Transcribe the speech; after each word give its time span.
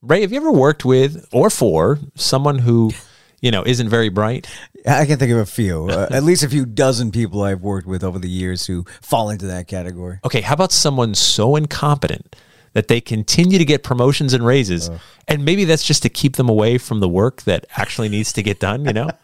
Ray, 0.00 0.20
have 0.20 0.30
you 0.30 0.38
ever 0.38 0.52
worked 0.52 0.84
with 0.84 1.26
or 1.32 1.50
for 1.50 1.98
someone 2.14 2.60
who, 2.60 2.92
you 3.40 3.50
know, 3.50 3.64
isn't 3.66 3.88
very 3.88 4.08
bright? 4.08 4.48
I 4.86 5.06
can 5.06 5.18
think 5.18 5.32
of 5.32 5.38
a 5.38 5.46
few, 5.46 5.88
uh, 5.88 6.06
at 6.12 6.22
least 6.22 6.44
a 6.44 6.48
few 6.48 6.64
dozen 6.64 7.10
people 7.10 7.42
I've 7.42 7.62
worked 7.62 7.88
with 7.88 8.04
over 8.04 8.20
the 8.20 8.28
years 8.28 8.66
who 8.66 8.84
fall 9.02 9.28
into 9.28 9.46
that 9.46 9.66
category. 9.66 10.20
Okay, 10.24 10.40
how 10.40 10.54
about 10.54 10.70
someone 10.70 11.16
so 11.16 11.56
incompetent 11.56 12.36
that 12.78 12.86
they 12.86 13.00
continue 13.00 13.58
to 13.58 13.64
get 13.64 13.82
promotions 13.82 14.32
and 14.32 14.46
raises, 14.46 14.88
and 15.26 15.44
maybe 15.44 15.64
that's 15.64 15.84
just 15.84 16.00
to 16.04 16.08
keep 16.08 16.36
them 16.36 16.48
away 16.48 16.78
from 16.78 17.00
the 17.00 17.08
work 17.08 17.42
that 17.42 17.66
actually 17.76 18.08
needs 18.08 18.32
to 18.34 18.40
get 18.40 18.60
done, 18.60 18.84
you 18.84 18.92
know? 18.92 19.10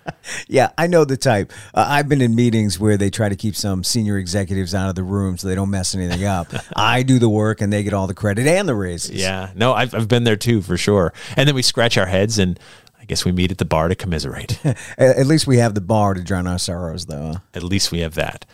Yeah, 0.48 0.70
I 0.77 0.87
know 0.88 1.05
the 1.05 1.16
type. 1.16 1.52
Uh, 1.75 1.84
I've 1.87 2.09
been 2.09 2.20
in 2.20 2.34
meetings 2.34 2.80
where 2.80 2.96
they 2.96 3.11
try 3.11 3.29
to 3.29 3.37
keep 3.37 3.55
some 3.55 3.84
senior 3.84 4.19
executives 4.19 4.75
out 4.75 4.88
of 4.88 4.95
the 4.96 5.02
room 5.02 5.37
so 5.38 5.46
they 5.46 5.55
don't 5.55 5.70
mess 5.70 5.95
anything 5.95 6.25
up. 6.25 6.48
I 6.77 7.02
do 7.02 7.19
the 7.19 7.29
work 7.29 7.61
and 7.61 7.73
they 7.73 7.82
get 7.82 7.93
all 7.93 8.06
the 8.06 8.14
credit 8.14 8.46
and 8.46 8.69
the 8.69 8.75
raises. 8.75 9.12
yeah, 9.12 9.52
no, 9.55 9.73
I've, 9.73 9.95
I've 9.95 10.09
been 10.09 10.25
there 10.25 10.36
too, 10.36 10.62
for 10.62 10.77
sure. 10.77 11.12
And 11.36 11.46
then 11.46 11.55
we 11.55 11.62
scratch 11.62 11.97
our 11.97 12.06
heads 12.06 12.39
and 12.39 12.59
I 13.00 13.05
guess 13.05 13.25
we 13.25 13.33
meet 13.33 13.50
at 13.52 13.59
the 13.59 13.66
bar 13.66 13.89
to 13.89 13.95
commiserate. 13.95 14.59
At 14.64 14.78
at 14.98 15.27
least 15.27 15.47
we 15.47 15.59
have 15.59 15.75
the 15.75 15.83
bar 15.83 16.14
to 16.14 16.23
drown 16.23 16.47
our 16.47 16.59
sorrows, 16.59 17.05
though. 17.05 17.34
At 17.52 17.62
least 17.62 17.92
we 17.92 18.00
have 18.00 18.14
that. 18.14 18.47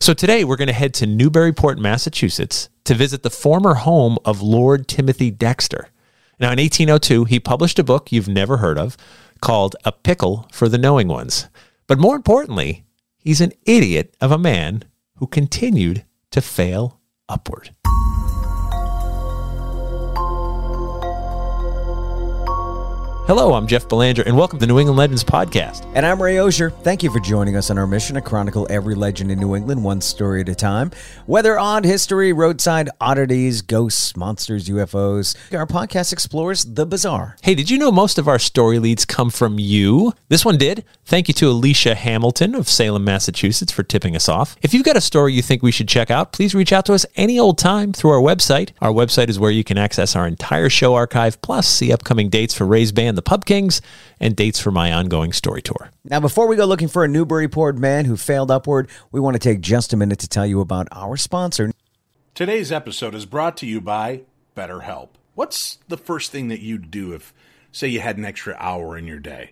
So 0.00 0.14
today 0.14 0.44
we're 0.44 0.56
going 0.56 0.68
to 0.68 0.72
head 0.72 0.94
to 0.94 1.06
Newburyport, 1.06 1.78
Massachusetts 1.78 2.70
to 2.88 2.94
visit 2.94 3.22
the 3.22 3.28
former 3.28 3.74
home 3.74 4.16
of 4.24 4.40
Lord 4.40 4.88
Timothy 4.88 5.30
Dexter. 5.30 5.90
Now, 6.40 6.52
in 6.52 6.58
1802, 6.58 7.24
he 7.24 7.38
published 7.38 7.78
a 7.78 7.84
book 7.84 8.10
you've 8.10 8.30
never 8.30 8.56
heard 8.56 8.78
of 8.78 8.96
called 9.42 9.76
A 9.84 9.92
Pickle 9.92 10.48
for 10.52 10.70
the 10.70 10.78
Knowing 10.78 11.06
Ones. 11.06 11.48
But 11.86 11.98
more 11.98 12.16
importantly, 12.16 12.86
he's 13.18 13.42
an 13.42 13.52
idiot 13.66 14.16
of 14.22 14.32
a 14.32 14.38
man 14.38 14.84
who 15.16 15.26
continued 15.26 16.06
to 16.30 16.40
fail 16.40 16.98
upward. 17.28 17.74
Hello, 23.28 23.52
I'm 23.52 23.66
Jeff 23.66 23.86
Belanger, 23.86 24.22
and 24.22 24.34
welcome 24.34 24.58
to 24.58 24.66
New 24.66 24.78
England 24.78 24.96
Legends 24.96 25.22
Podcast. 25.22 25.86
And 25.94 26.06
I'm 26.06 26.22
Ray 26.22 26.40
Auger. 26.40 26.70
Thank 26.70 27.02
you 27.02 27.10
for 27.10 27.20
joining 27.20 27.56
us 27.56 27.68
on 27.68 27.76
our 27.76 27.86
mission 27.86 28.14
to 28.14 28.22
chronicle 28.22 28.66
every 28.70 28.94
legend 28.94 29.30
in 29.30 29.38
New 29.38 29.54
England, 29.54 29.84
one 29.84 30.00
story 30.00 30.40
at 30.40 30.48
a 30.48 30.54
time. 30.54 30.92
Whether 31.26 31.58
odd 31.58 31.84
history, 31.84 32.32
roadside 32.32 32.88
oddities, 33.02 33.60
ghosts, 33.60 34.16
monsters, 34.16 34.70
UFOs, 34.70 35.36
our 35.54 35.66
podcast 35.66 36.10
explores 36.10 36.64
the 36.64 36.86
bizarre. 36.86 37.36
Hey, 37.42 37.54
did 37.54 37.68
you 37.68 37.76
know 37.76 37.92
most 37.92 38.16
of 38.16 38.28
our 38.28 38.38
story 38.38 38.78
leads 38.78 39.04
come 39.04 39.28
from 39.28 39.58
you? 39.58 40.14
This 40.28 40.46
one 40.46 40.56
did. 40.56 40.86
Thank 41.04 41.28
you 41.28 41.34
to 41.34 41.50
Alicia 41.50 41.96
Hamilton 41.96 42.54
of 42.54 42.66
Salem, 42.66 43.04
Massachusetts 43.04 43.72
for 43.72 43.82
tipping 43.82 44.16
us 44.16 44.30
off. 44.30 44.56
If 44.62 44.72
you've 44.72 44.84
got 44.84 44.96
a 44.96 45.02
story 45.02 45.34
you 45.34 45.42
think 45.42 45.62
we 45.62 45.70
should 45.70 45.88
check 45.88 46.10
out, 46.10 46.32
please 46.32 46.54
reach 46.54 46.72
out 46.72 46.86
to 46.86 46.94
us 46.94 47.04
any 47.14 47.38
old 47.38 47.58
time 47.58 47.92
through 47.92 48.12
our 48.12 48.22
website. 48.22 48.70
Our 48.80 48.90
website 48.90 49.28
is 49.28 49.38
where 49.38 49.50
you 49.50 49.64
can 49.64 49.76
access 49.76 50.16
our 50.16 50.26
entire 50.26 50.70
show 50.70 50.94
archive, 50.94 51.42
plus 51.42 51.68
see 51.68 51.92
upcoming 51.92 52.30
dates 52.30 52.54
for 52.54 52.64
Ray's 52.64 52.90
band, 52.90 53.17
the 53.18 53.22
Pub 53.22 53.44
Kings, 53.44 53.82
and 54.20 54.36
dates 54.36 54.60
for 54.60 54.70
my 54.70 54.92
ongoing 54.92 55.32
story 55.32 55.60
tour. 55.60 55.90
Now, 56.04 56.20
before 56.20 56.46
we 56.46 56.54
go 56.54 56.64
looking 56.66 56.86
for 56.86 57.02
a 57.02 57.08
Newburyport 57.08 57.76
man 57.76 58.04
who 58.04 58.16
failed 58.16 58.48
upward, 58.48 58.88
we 59.10 59.18
want 59.18 59.34
to 59.34 59.40
take 59.40 59.60
just 59.60 59.92
a 59.92 59.96
minute 59.96 60.20
to 60.20 60.28
tell 60.28 60.46
you 60.46 60.60
about 60.60 60.86
our 60.92 61.16
sponsor. 61.16 61.72
Today's 62.34 62.70
episode 62.70 63.16
is 63.16 63.26
brought 63.26 63.56
to 63.56 63.66
you 63.66 63.80
by 63.80 64.20
BetterHelp. 64.56 65.08
What's 65.34 65.78
the 65.88 65.96
first 65.96 66.30
thing 66.30 66.46
that 66.48 66.60
you'd 66.60 66.92
do 66.92 67.12
if, 67.12 67.34
say, 67.72 67.88
you 67.88 67.98
had 67.98 68.18
an 68.18 68.24
extra 68.24 68.54
hour 68.56 68.96
in 68.96 69.08
your 69.08 69.18
day? 69.18 69.50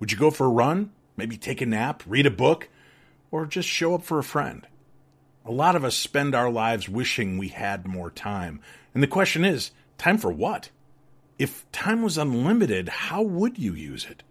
Would 0.00 0.10
you 0.10 0.18
go 0.18 0.32
for 0.32 0.46
a 0.46 0.50
run? 0.50 0.90
Maybe 1.16 1.36
take 1.36 1.60
a 1.60 1.66
nap, 1.66 2.02
read 2.04 2.26
a 2.26 2.30
book, 2.30 2.68
or 3.30 3.46
just 3.46 3.68
show 3.68 3.94
up 3.94 4.02
for 4.02 4.18
a 4.18 4.24
friend? 4.24 4.66
A 5.44 5.52
lot 5.52 5.76
of 5.76 5.84
us 5.84 5.94
spend 5.94 6.34
our 6.34 6.50
lives 6.50 6.88
wishing 6.88 7.38
we 7.38 7.48
had 7.48 7.86
more 7.86 8.10
time. 8.10 8.60
And 8.92 9.02
the 9.02 9.06
question 9.06 9.44
is 9.44 9.70
time 9.98 10.18
for 10.18 10.32
what? 10.32 10.70
If 11.38 11.70
time 11.72 12.02
was 12.02 12.16
unlimited, 12.16 12.88
how 12.88 13.22
would 13.22 13.58
you 13.58 13.74
use 13.74 14.06
it? 14.08 14.22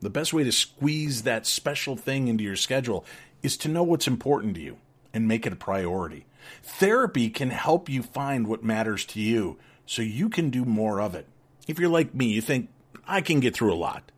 The 0.00 0.10
best 0.10 0.32
way 0.32 0.44
to 0.44 0.52
squeeze 0.52 1.22
that 1.22 1.46
special 1.46 1.96
thing 1.96 2.28
into 2.28 2.44
your 2.44 2.56
schedule 2.56 3.04
is 3.42 3.56
to 3.58 3.68
know 3.68 3.82
what's 3.82 4.06
important 4.06 4.54
to 4.56 4.60
you 4.60 4.76
and 5.14 5.26
make 5.26 5.46
it 5.46 5.52
a 5.52 5.56
priority. 5.56 6.26
Therapy 6.62 7.30
can 7.30 7.50
help 7.50 7.88
you 7.88 8.02
find 8.02 8.46
what 8.46 8.62
matters 8.62 9.04
to 9.06 9.20
you 9.20 9.58
so 9.86 10.02
you 10.02 10.28
can 10.28 10.50
do 10.50 10.64
more 10.64 11.00
of 11.00 11.14
it. 11.14 11.26
If 11.66 11.78
you're 11.78 11.88
like 11.88 12.14
me, 12.14 12.26
you 12.26 12.40
think, 12.42 12.68
I 13.06 13.22
can 13.22 13.40
get 13.40 13.54
through 13.54 13.72
a 13.72 13.76
lot. 13.76 14.12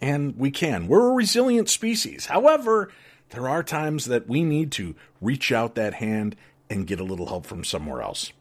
And 0.00 0.36
we 0.36 0.50
can. 0.50 0.88
We're 0.88 1.10
a 1.10 1.14
resilient 1.14 1.68
species. 1.68 2.26
However, 2.26 2.90
there 3.30 3.48
are 3.48 3.62
times 3.62 4.06
that 4.06 4.28
we 4.28 4.42
need 4.42 4.72
to 4.72 4.96
reach 5.20 5.52
out 5.52 5.76
that 5.76 5.94
hand 5.94 6.34
and 6.68 6.88
get 6.88 6.98
a 6.98 7.04
little 7.04 7.26
help 7.26 7.46
from 7.46 7.62
somewhere 7.62 8.02
else. 8.02 8.32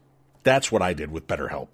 That's 0.43 0.71
what 0.71 0.81
I 0.81 0.93
did 0.93 1.11
with 1.11 1.27
BetterHelp. 1.27 1.73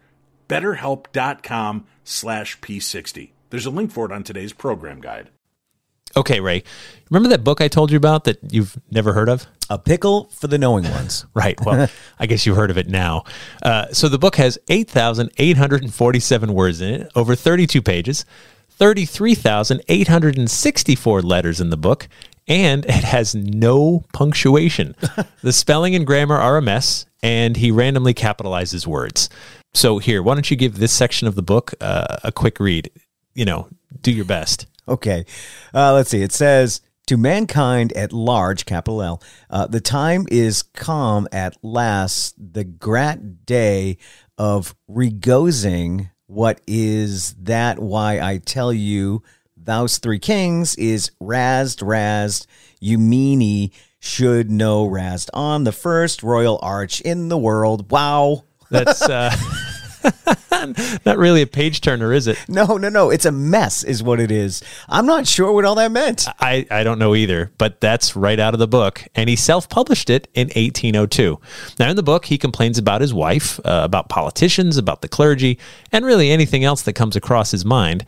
betterhelp.com 0.51 1.85
slash 2.03 2.59
p60 2.59 3.31
there's 3.49 3.65
a 3.65 3.71
link 3.71 3.91
for 3.91 4.05
it 4.05 4.11
on 4.11 4.23
today's 4.23 4.53
program 4.53 5.01
guide 5.01 5.29
Okay, 6.15 6.39
Ray, 6.41 6.63
remember 7.09 7.29
that 7.29 7.43
book 7.43 7.59
I 7.61 7.67
told 7.69 7.89
you 7.91 7.97
about 7.97 8.25
that 8.25 8.39
you've 8.51 8.77
never 8.89 9.13
heard 9.13 9.29
of? 9.29 9.45
A 9.69 9.77
pickle 9.77 10.25
for 10.25 10.47
the 10.47 10.57
knowing 10.57 10.89
ones. 10.91 11.25
Right. 11.33 11.57
Well, 11.65 11.87
I 12.19 12.25
guess 12.25 12.45
you've 12.45 12.57
heard 12.57 12.71
of 12.71 12.77
it 12.77 12.89
now. 12.89 13.23
Uh, 13.63 13.87
so 13.93 14.09
the 14.09 14.19
book 14.19 14.35
has 14.35 14.59
8,847 14.67 16.53
words 16.53 16.81
in 16.81 16.93
it, 16.93 17.09
over 17.15 17.35
32 17.35 17.81
pages, 17.81 18.25
33,864 18.69 21.21
letters 21.21 21.61
in 21.61 21.69
the 21.69 21.77
book, 21.77 22.09
and 22.47 22.83
it 22.85 23.05
has 23.05 23.33
no 23.33 24.03
punctuation. 24.13 24.93
the 25.41 25.53
spelling 25.53 25.95
and 25.95 26.05
grammar 26.05 26.35
are 26.35 26.57
a 26.57 26.61
mess, 26.61 27.05
and 27.23 27.55
he 27.55 27.71
randomly 27.71 28.13
capitalizes 28.13 28.85
words. 28.85 29.29
So 29.73 29.99
here, 29.99 30.21
why 30.21 30.33
don't 30.33 30.51
you 30.51 30.57
give 30.57 30.77
this 30.77 30.91
section 30.91 31.27
of 31.27 31.35
the 31.35 31.41
book 31.41 31.73
uh, 31.79 32.17
a 32.23 32.31
quick 32.31 32.59
read? 32.59 32.91
You 33.33 33.45
know, 33.45 33.69
do 34.01 34.11
your 34.11 34.25
best. 34.25 34.67
Okay. 34.87 35.25
Uh, 35.73 35.93
let's 35.93 36.09
see. 36.09 36.21
It 36.21 36.33
says, 36.33 36.81
To 37.07 37.17
mankind 37.17 37.93
at 37.93 38.11
large, 38.11 38.65
capital 38.65 39.01
L, 39.01 39.23
uh, 39.49 39.67
the 39.67 39.79
time 39.79 40.27
is 40.29 40.61
come 40.61 41.27
at 41.31 41.55
last, 41.63 42.35
the 42.37 42.63
grat 42.63 43.45
day 43.45 43.97
of 44.37 44.75
regozing. 44.89 46.11
What 46.27 46.61
is 46.67 47.33
that? 47.35 47.79
Why 47.79 48.19
I 48.19 48.37
tell 48.37 48.73
you, 48.73 49.23
thous 49.61 49.99
three 49.99 50.19
kings 50.19 50.75
is 50.75 51.11
razed, 51.19 51.81
razed, 51.81 52.47
you 52.79 52.97
meanie 52.97 53.71
should 53.99 54.49
know 54.49 54.85
razed 54.85 55.29
on 55.33 55.63
the 55.63 55.71
first 55.71 56.23
royal 56.23 56.59
arch 56.61 56.99
in 57.01 57.29
the 57.29 57.37
world. 57.37 57.91
Wow. 57.91 58.43
That's 58.71 59.01
uh, 59.01 59.35
not 61.05 61.17
really 61.17 61.41
a 61.41 61.47
page 61.47 61.81
turner, 61.81 62.13
is 62.13 62.27
it? 62.27 62.37
No, 62.47 62.77
no, 62.77 62.89
no. 62.89 63.09
It's 63.09 63.25
a 63.25 63.31
mess, 63.31 63.83
is 63.83 64.01
what 64.01 64.19
it 64.19 64.31
is. 64.31 64.63
I'm 64.89 65.05
not 65.05 65.27
sure 65.27 65.51
what 65.51 65.65
all 65.65 65.75
that 65.75 65.91
meant. 65.91 66.27
I, 66.39 66.65
I 66.71 66.83
don't 66.83 66.99
know 66.99 67.13
either, 67.13 67.51
but 67.57 67.81
that's 67.81 68.15
right 68.15 68.39
out 68.39 68.53
of 68.53 68.59
the 68.59 68.67
book. 68.67 69.05
And 69.13 69.29
he 69.29 69.35
self 69.35 69.69
published 69.69 70.09
it 70.09 70.27
in 70.33 70.47
1802. 70.47 71.39
Now, 71.79 71.89
in 71.89 71.95
the 71.95 72.03
book, 72.03 72.25
he 72.25 72.37
complains 72.37 72.77
about 72.77 73.01
his 73.01 73.13
wife, 73.13 73.59
uh, 73.59 73.81
about 73.83 74.09
politicians, 74.09 74.77
about 74.77 75.01
the 75.01 75.09
clergy, 75.09 75.59
and 75.91 76.05
really 76.05 76.31
anything 76.31 76.63
else 76.63 76.81
that 76.83 76.93
comes 76.93 77.15
across 77.15 77.51
his 77.51 77.65
mind. 77.65 78.05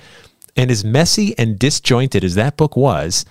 And 0.56 0.70
as 0.70 0.86
messy 0.86 1.38
and 1.38 1.58
disjointed 1.58 2.24
as 2.24 2.36
that 2.36 2.58
book 2.58 2.78
was, 2.78 3.26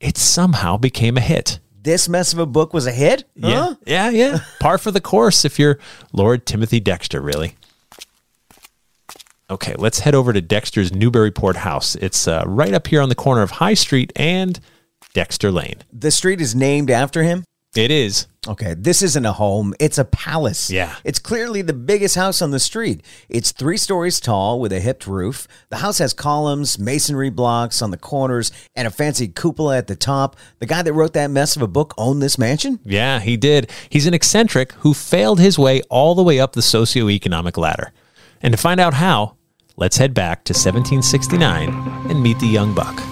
it 0.00 0.18
somehow 0.18 0.76
became 0.76 1.16
a 1.16 1.20
hit. 1.20 1.60
This 1.84 2.08
mess 2.08 2.32
of 2.32 2.38
a 2.38 2.46
book 2.46 2.72
was 2.72 2.86
a 2.86 2.92
hit? 2.92 3.24
Huh? 3.40 3.76
Yeah, 3.86 4.08
yeah, 4.08 4.10
yeah. 4.10 4.38
Par 4.58 4.78
for 4.78 4.90
the 4.90 5.02
course 5.02 5.44
if 5.44 5.58
you're 5.58 5.78
Lord 6.14 6.46
Timothy 6.46 6.80
Dexter, 6.80 7.20
really. 7.20 7.56
Okay, 9.50 9.74
let's 9.76 9.98
head 9.98 10.14
over 10.14 10.32
to 10.32 10.40
Dexter's 10.40 10.94
Newburyport 10.94 11.56
house. 11.56 11.94
It's 11.96 12.26
uh, 12.26 12.42
right 12.46 12.72
up 12.72 12.86
here 12.86 13.02
on 13.02 13.10
the 13.10 13.14
corner 13.14 13.42
of 13.42 13.50
High 13.50 13.74
Street 13.74 14.14
and 14.16 14.58
Dexter 15.12 15.52
Lane. 15.52 15.82
The 15.92 16.10
street 16.10 16.40
is 16.40 16.54
named 16.54 16.90
after 16.90 17.22
him. 17.22 17.44
It 17.76 17.90
is. 17.90 18.26
Okay, 18.46 18.74
this 18.74 19.02
isn't 19.02 19.24
a 19.24 19.32
home, 19.32 19.74
it's 19.80 19.96
a 19.96 20.04
palace. 20.04 20.70
Yeah. 20.70 20.96
It's 21.02 21.18
clearly 21.18 21.62
the 21.62 21.72
biggest 21.72 22.14
house 22.14 22.42
on 22.42 22.50
the 22.50 22.58
street. 22.60 23.02
It's 23.28 23.52
three 23.52 23.78
stories 23.78 24.20
tall 24.20 24.60
with 24.60 24.72
a 24.72 24.80
hipped 24.80 25.06
roof. 25.06 25.48
The 25.70 25.78
house 25.78 25.98
has 25.98 26.12
columns, 26.12 26.78
masonry 26.78 27.30
blocks 27.30 27.80
on 27.80 27.90
the 27.90 27.96
corners, 27.96 28.52
and 28.76 28.86
a 28.86 28.90
fancy 28.90 29.28
cupola 29.28 29.78
at 29.78 29.86
the 29.86 29.96
top. 29.96 30.36
The 30.58 30.66
guy 30.66 30.82
that 30.82 30.92
wrote 30.92 31.14
that 31.14 31.30
mess 31.30 31.56
of 31.56 31.62
a 31.62 31.68
book 31.68 31.94
owned 31.96 32.22
this 32.22 32.38
mansion? 32.38 32.80
Yeah, 32.84 33.20
he 33.20 33.36
did. 33.36 33.70
He's 33.88 34.06
an 34.06 34.14
eccentric 34.14 34.72
who 34.72 34.92
failed 34.92 35.40
his 35.40 35.58
way 35.58 35.80
all 35.88 36.14
the 36.14 36.22
way 36.22 36.38
up 36.38 36.52
the 36.52 36.60
socioeconomic 36.60 37.56
ladder. 37.56 37.92
And 38.42 38.52
to 38.52 38.58
find 38.58 38.78
out 38.78 38.94
how, 38.94 39.36
let's 39.76 39.96
head 39.96 40.12
back 40.12 40.44
to 40.44 40.52
1769 40.52 41.70
and 42.10 42.22
meet 42.22 42.38
the 42.40 42.46
young 42.46 42.74
buck. 42.74 43.02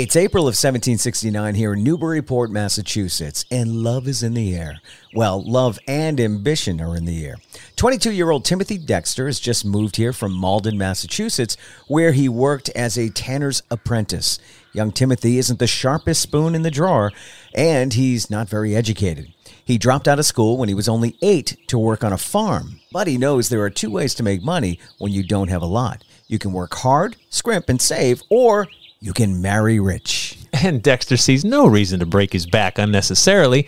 It's 0.00 0.16
April 0.16 0.44
of 0.44 0.52
1769 0.52 1.54
here 1.56 1.74
in 1.74 1.84
Newburyport, 1.84 2.50
Massachusetts, 2.50 3.44
and 3.50 3.82
love 3.82 4.08
is 4.08 4.22
in 4.22 4.32
the 4.32 4.56
air. 4.56 4.80
Well, 5.12 5.44
love 5.44 5.78
and 5.86 6.18
ambition 6.18 6.80
are 6.80 6.96
in 6.96 7.04
the 7.04 7.26
air. 7.26 7.36
22 7.76 8.10
year 8.10 8.30
old 8.30 8.46
Timothy 8.46 8.78
Dexter 8.78 9.26
has 9.26 9.38
just 9.38 9.66
moved 9.66 9.96
here 9.96 10.14
from 10.14 10.32
Malden, 10.32 10.78
Massachusetts, 10.78 11.58
where 11.86 12.12
he 12.12 12.30
worked 12.30 12.70
as 12.70 12.96
a 12.96 13.10
tanner's 13.10 13.62
apprentice. 13.70 14.38
Young 14.72 14.90
Timothy 14.90 15.36
isn't 15.36 15.58
the 15.58 15.66
sharpest 15.66 16.22
spoon 16.22 16.54
in 16.54 16.62
the 16.62 16.70
drawer, 16.70 17.12
and 17.54 17.92
he's 17.92 18.30
not 18.30 18.48
very 18.48 18.74
educated. 18.74 19.34
He 19.66 19.76
dropped 19.76 20.08
out 20.08 20.18
of 20.18 20.24
school 20.24 20.56
when 20.56 20.70
he 20.70 20.74
was 20.74 20.88
only 20.88 21.18
eight 21.20 21.58
to 21.66 21.78
work 21.78 22.02
on 22.02 22.14
a 22.14 22.16
farm, 22.16 22.80
but 22.90 23.06
he 23.06 23.18
knows 23.18 23.50
there 23.50 23.60
are 23.60 23.68
two 23.68 23.90
ways 23.90 24.14
to 24.14 24.22
make 24.22 24.42
money 24.42 24.78
when 24.96 25.12
you 25.12 25.22
don't 25.22 25.50
have 25.50 25.60
a 25.60 25.66
lot. 25.66 26.04
You 26.26 26.38
can 26.38 26.54
work 26.54 26.72
hard, 26.76 27.16
scrimp, 27.28 27.68
and 27.68 27.82
save, 27.82 28.22
or 28.30 28.66
you 29.00 29.12
can 29.12 29.40
marry 29.40 29.80
rich. 29.80 30.36
And 30.52 30.82
Dexter 30.82 31.16
sees 31.16 31.44
no 31.44 31.66
reason 31.66 32.00
to 32.00 32.06
break 32.06 32.32
his 32.32 32.44
back 32.44 32.78
unnecessarily, 32.78 33.66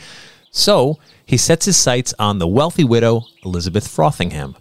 so 0.50 0.99
he 1.25 1.38
sets 1.38 1.64
his 1.64 1.76
sights 1.76 2.12
on 2.19 2.38
the 2.38 2.46
wealthy 2.46 2.84
widow, 2.84 3.23
Elizabeth 3.44 3.88
Frothingham. 3.88 4.56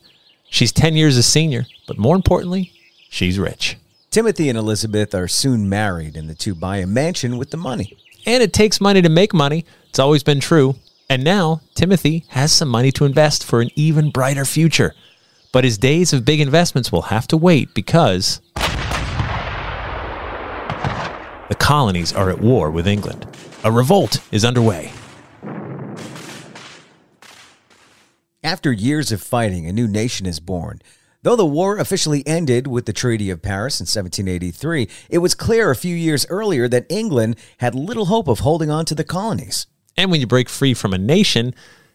She's 0.49 0.71
10 0.71 0.95
years 0.95 1.17
a 1.17 1.23
senior, 1.23 1.65
but 1.87 1.97
more 1.97 2.15
importantly, 2.15 2.71
she's 3.09 3.37
rich. 3.37 3.75
Timothy 4.11 4.47
and 4.49 4.57
Elizabeth 4.57 5.13
are 5.13 5.27
soon 5.27 5.67
married, 5.67 6.15
and 6.15 6.29
the 6.29 6.35
two 6.35 6.55
buy 6.55 6.77
a 6.77 6.87
mansion 6.87 7.37
with 7.37 7.51
the 7.51 7.57
money. 7.57 7.97
And 8.25 8.41
it 8.41 8.53
takes 8.53 8.79
money 8.79 9.01
to 9.01 9.09
make 9.09 9.33
money. 9.33 9.65
It's 9.89 9.99
always 9.99 10.23
been 10.23 10.39
true. 10.39 10.75
And 11.09 11.23
now 11.23 11.61
Timothy 11.75 12.25
has 12.29 12.53
some 12.53 12.69
money 12.69 12.91
to 12.93 13.05
invest 13.05 13.43
for 13.43 13.59
an 13.59 13.71
even 13.75 14.11
brighter 14.11 14.45
future. 14.45 14.93
But 15.51 15.65
his 15.65 15.77
days 15.77 16.13
of 16.13 16.23
big 16.23 16.39
investments 16.39 16.91
will 16.91 17.03
have 17.03 17.27
to 17.29 17.37
wait 17.37 17.73
because 17.73 18.39
the 21.51 21.55
colonies 21.55 22.13
are 22.13 22.29
at 22.29 22.39
war 22.39 22.71
with 22.71 22.87
England. 22.87 23.27
A 23.65 23.71
revolt 23.73 24.23
is 24.31 24.45
underway. 24.45 24.93
After 28.41 28.71
years 28.71 29.11
of 29.11 29.21
fighting, 29.21 29.67
a 29.67 29.73
new 29.73 29.85
nation 29.85 30.25
is 30.25 30.39
born. 30.39 30.81
Though 31.23 31.35
the 31.35 31.45
war 31.45 31.77
officially 31.77 32.25
ended 32.25 32.67
with 32.67 32.85
the 32.85 32.93
Treaty 32.93 33.29
of 33.29 33.41
Paris 33.41 33.81
in 33.81 33.83
1783, 33.83 34.87
it 35.09 35.17
was 35.17 35.35
clear 35.35 35.69
a 35.69 35.75
few 35.75 35.93
years 35.93 36.25
earlier 36.29 36.69
that 36.69 36.85
England 36.87 37.35
had 37.57 37.75
little 37.75 38.05
hope 38.05 38.29
of 38.29 38.39
holding 38.39 38.69
on 38.69 38.85
to 38.85 38.95
the 38.95 39.03
colonies. 39.03 39.67
And 39.97 40.09
when 40.09 40.21
you 40.21 40.27
break 40.27 40.47
free 40.47 40.73
from 40.73 40.93
a 40.93 40.97
nation, 40.97 41.53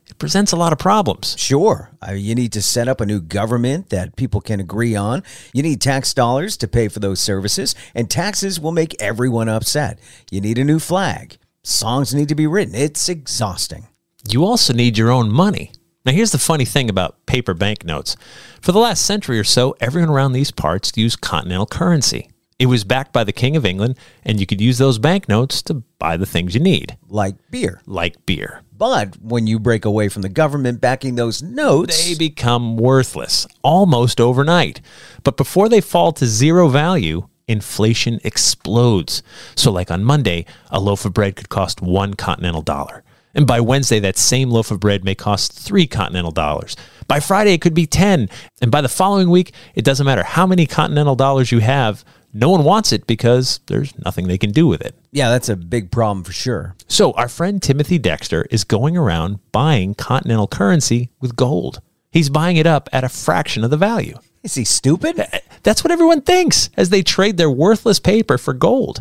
it 0.08 0.18
presents 0.18 0.52
a 0.52 0.56
lot 0.56 0.72
of 0.72 0.78
problems. 0.78 1.34
Sure, 1.38 1.90
uh, 2.06 2.12
you 2.12 2.34
need 2.34 2.52
to 2.52 2.62
set 2.62 2.88
up 2.88 3.00
a 3.00 3.06
new 3.06 3.20
government 3.20 3.90
that 3.90 4.16
people 4.16 4.40
can 4.40 4.60
agree 4.60 4.94
on. 4.94 5.22
You 5.52 5.62
need 5.62 5.80
tax 5.80 6.14
dollars 6.14 6.56
to 6.58 6.68
pay 6.68 6.88
for 6.88 7.00
those 7.00 7.20
services, 7.20 7.74
and 7.94 8.10
taxes 8.10 8.60
will 8.60 8.72
make 8.72 9.00
everyone 9.00 9.48
upset. 9.48 9.98
You 10.30 10.40
need 10.40 10.58
a 10.58 10.64
new 10.64 10.78
flag. 10.78 11.38
Songs 11.62 12.14
need 12.14 12.28
to 12.28 12.34
be 12.34 12.46
written. 12.46 12.74
It's 12.74 13.08
exhausting. 13.08 13.88
You 14.28 14.44
also 14.44 14.72
need 14.72 14.96
your 14.96 15.10
own 15.10 15.32
money. 15.32 15.72
Now, 16.04 16.12
here's 16.12 16.30
the 16.30 16.38
funny 16.38 16.64
thing 16.64 16.88
about 16.88 17.26
paper 17.26 17.52
banknotes. 17.52 18.16
For 18.60 18.70
the 18.70 18.78
last 18.78 19.04
century 19.04 19.40
or 19.40 19.44
so, 19.44 19.74
everyone 19.80 20.10
around 20.10 20.32
these 20.32 20.52
parts 20.52 20.92
used 20.96 21.20
continental 21.20 21.66
currency. 21.66 22.30
It 22.58 22.66
was 22.66 22.84
backed 22.84 23.12
by 23.12 23.22
the 23.24 23.32
King 23.32 23.54
of 23.56 23.66
England, 23.66 23.98
and 24.24 24.40
you 24.40 24.46
could 24.46 24.62
use 24.62 24.78
those 24.78 24.98
banknotes 24.98 25.60
to 25.62 25.74
buy 25.98 26.16
the 26.16 26.24
things 26.24 26.54
you 26.54 26.60
need, 26.60 26.96
Like 27.08 27.34
beer. 27.50 27.82
like 27.86 28.24
beer. 28.24 28.62
But 28.76 29.16
when 29.20 29.46
you 29.46 29.58
break 29.58 29.84
away 29.84 30.08
from 30.08 30.22
the 30.22 30.30
government 30.30 30.80
backing 30.80 31.16
those 31.16 31.42
notes, 31.42 32.06
They 32.08 32.14
become 32.14 32.76
worthless 32.78 33.46
almost 33.62 34.20
overnight. 34.22 34.80
But 35.22 35.36
before 35.36 35.68
they 35.68 35.82
fall 35.82 36.12
to 36.12 36.26
zero 36.26 36.68
value, 36.68 37.28
inflation 37.46 38.20
explodes. 38.24 39.22
So, 39.54 39.70
like 39.70 39.90
on 39.90 40.02
Monday, 40.04 40.46
a 40.70 40.80
loaf 40.80 41.04
of 41.04 41.12
bread 41.12 41.36
could 41.36 41.50
cost 41.50 41.82
one 41.82 42.14
continental 42.14 42.62
dollar. 42.62 43.02
And 43.34 43.46
by 43.46 43.60
Wednesday, 43.60 44.00
that 44.00 44.16
same 44.16 44.48
loaf 44.50 44.70
of 44.70 44.80
bread 44.80 45.04
may 45.04 45.14
cost 45.14 45.52
three 45.52 45.86
continental 45.86 46.30
dollars. 46.32 46.74
By 47.06 47.20
Friday, 47.20 47.52
it 47.52 47.60
could 47.60 47.74
be 47.74 47.86
10. 47.86 48.30
And 48.62 48.70
by 48.70 48.80
the 48.80 48.88
following 48.88 49.28
week, 49.28 49.52
it 49.74 49.84
doesn't 49.84 50.06
matter 50.06 50.22
how 50.22 50.46
many 50.46 50.66
continental 50.66 51.14
dollars 51.16 51.52
you 51.52 51.58
have, 51.60 52.02
no 52.36 52.50
one 52.50 52.64
wants 52.64 52.92
it 52.92 53.06
because 53.06 53.60
there's 53.66 53.96
nothing 54.04 54.28
they 54.28 54.38
can 54.38 54.52
do 54.52 54.66
with 54.66 54.82
it. 54.82 54.94
yeah, 55.10 55.30
that's 55.30 55.48
a 55.48 55.56
big 55.56 55.90
problem 55.90 56.22
for 56.22 56.32
sure. 56.32 56.74
So, 56.86 57.12
our 57.12 57.28
friend 57.28 57.62
Timothy 57.62 57.98
Dexter 57.98 58.46
is 58.50 58.64
going 58.64 58.96
around 58.96 59.40
buying 59.52 59.94
continental 59.94 60.46
currency 60.46 61.10
with 61.20 61.34
gold. 61.36 61.80
He's 62.12 62.30
buying 62.30 62.56
it 62.56 62.66
up 62.66 62.88
at 62.92 63.04
a 63.04 63.08
fraction 63.08 63.64
of 63.64 63.70
the 63.70 63.76
value. 63.76 64.18
Is 64.42 64.54
he 64.54 64.64
stupid? 64.64 65.22
That's 65.62 65.82
what 65.82 65.90
everyone 65.90 66.20
thinks 66.20 66.70
as 66.76 66.90
they 66.90 67.02
trade 67.02 67.36
their 67.36 67.50
worthless 67.50 67.98
paper 67.98 68.38
for 68.38 68.52
gold. 68.54 69.00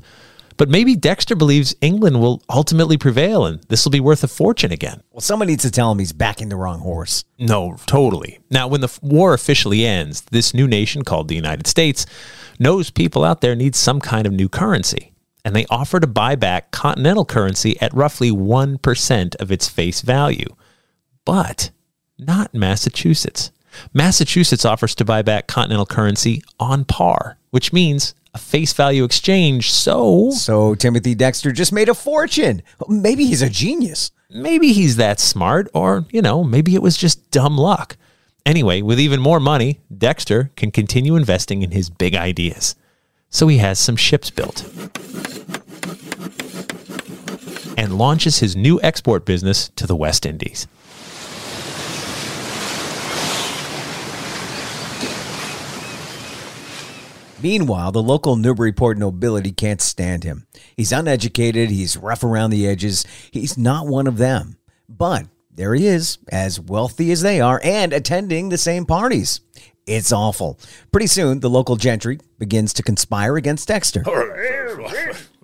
But 0.58 0.70
maybe 0.70 0.96
Dexter 0.96 1.36
believes 1.36 1.76
England 1.82 2.22
will 2.22 2.42
ultimately 2.50 2.98
prevail 2.98 3.46
and 3.46 3.62
this 3.64 3.84
will 3.84 3.92
be 3.92 4.00
worth 4.00 4.24
a 4.24 4.28
fortune 4.28 4.72
again. 4.72 5.04
Well, 5.12 5.22
someone 5.22 5.48
needs 5.48 5.64
to 5.64 5.72
tell 5.72 5.92
him 5.92 6.00
he's 6.00 6.14
backing 6.14 6.50
the 6.50 6.56
wrong 6.56 6.80
horse. 6.80 7.26
No, 7.38 7.76
totally. 7.86 8.40
Now, 8.50 8.68
when 8.68 8.82
the 8.82 9.00
war 9.02 9.34
officially 9.34 9.86
ends, 9.86 10.22
this 10.32 10.54
new 10.54 10.68
nation 10.68 11.04
called 11.04 11.28
the 11.28 11.36
United 11.36 11.68
States 11.68 12.06
knows 12.60 12.90
people 12.90 13.24
out 13.24 13.42
there 13.42 13.56
need 13.56 13.76
some 13.76 14.00
kind 14.00 14.26
of 14.26 14.34
new 14.34 14.50
currency. 14.50 15.12
And 15.44 15.56
they 15.56 15.66
offer 15.70 16.00
to 16.00 16.08
buy 16.08 16.36
back 16.36 16.72
continental 16.72 17.26
currency 17.26 17.80
at 17.80 17.94
roughly 17.94 18.32
1% 18.32 19.36
of 19.36 19.52
its 19.52 19.68
face 19.70 20.02
value. 20.02 20.56
But 21.24 21.70
not 22.18 22.54
Massachusetts. 22.54 23.52
Massachusetts 23.94 24.66
offers 24.66 24.96
to 24.96 25.06
buy 25.06 25.22
back 25.22 25.48
continental 25.48 25.86
currency 25.86 26.42
on 26.60 26.86
par, 26.86 27.38
which 27.52 27.74
means 27.74 28.16
a 28.34 28.38
face 28.38 28.74
value 28.74 29.04
exchange. 29.04 29.72
So 29.72 30.32
So 30.32 30.76
Timothy 30.76 31.14
Dexter 31.14 31.52
just 31.52 31.72
made 31.74 31.90
a 31.90 31.94
fortune. 31.94 32.62
Maybe 32.88 33.26
he's 33.26 33.42
a 33.42 33.50
genius. 33.50 34.12
maybe 34.30 34.74
he's 34.74 34.96
that 34.96 35.20
smart, 35.20 35.70
or, 35.74 36.06
you 36.10 36.22
know, 36.22 36.44
maybe 36.44 36.74
it 36.76 36.82
was 36.82 36.98
just 36.98 37.32
dumb 37.32 37.58
luck. 37.58 37.98
Anyway, 38.46 38.82
with 38.82 39.00
even 39.00 39.20
more 39.20 39.40
money, 39.40 39.80
Dexter 39.96 40.52
can 40.56 40.70
continue 40.70 41.16
investing 41.16 41.64
in 41.64 41.72
his 41.72 41.90
big 41.90 42.16
ideas. 42.16 42.76
So 43.30 43.48
he 43.48 43.58
has 43.58 43.80
some 43.80 43.96
ships 43.96 44.30
built 44.30 44.64
and 47.78 47.98
launches 47.98 48.40
his 48.40 48.56
new 48.56 48.80
export 48.82 49.26
business 49.26 49.70
to 49.76 49.88
the 49.88 49.96
West 49.96 50.26
Indies. 50.26 50.68
Meanwhile, 57.42 57.92
the 57.92 58.02
local 58.02 58.38
Newburyport 58.38 58.98
nobility 58.98 59.52
can't 59.52 59.82
stand 59.82 60.24
him. 60.24 60.48
He's 60.76 60.92
uneducated, 60.92 61.70
he's 61.70 61.98
rough 61.98 62.24
around 62.24 62.52
the 62.52 62.68
edges, 62.68 63.06
he's 63.32 63.58
not 63.58 63.88
one 63.88 64.08
of 64.08 64.18
them. 64.18 64.58
But 64.88 65.26
there 65.56 65.74
he 65.74 65.88
is, 65.88 66.18
as 66.30 66.60
wealthy 66.60 67.12
as 67.12 67.22
they 67.22 67.42
are, 67.42 67.60
and 67.64 67.94
attending 67.94 68.50
the 68.50 68.58
same 68.58 68.86
parties. 68.86 69.42
It's 69.88 70.12
awful. 70.12 70.60
Pretty 70.92 71.08
soon, 71.08 71.40
the 71.42 71.50
local 71.50 71.76
gentry 71.76 72.20
begins 72.40 72.74
to 72.74 72.84
conspire 72.84 73.38
against 73.38 73.68
Dexter. 73.68 74.04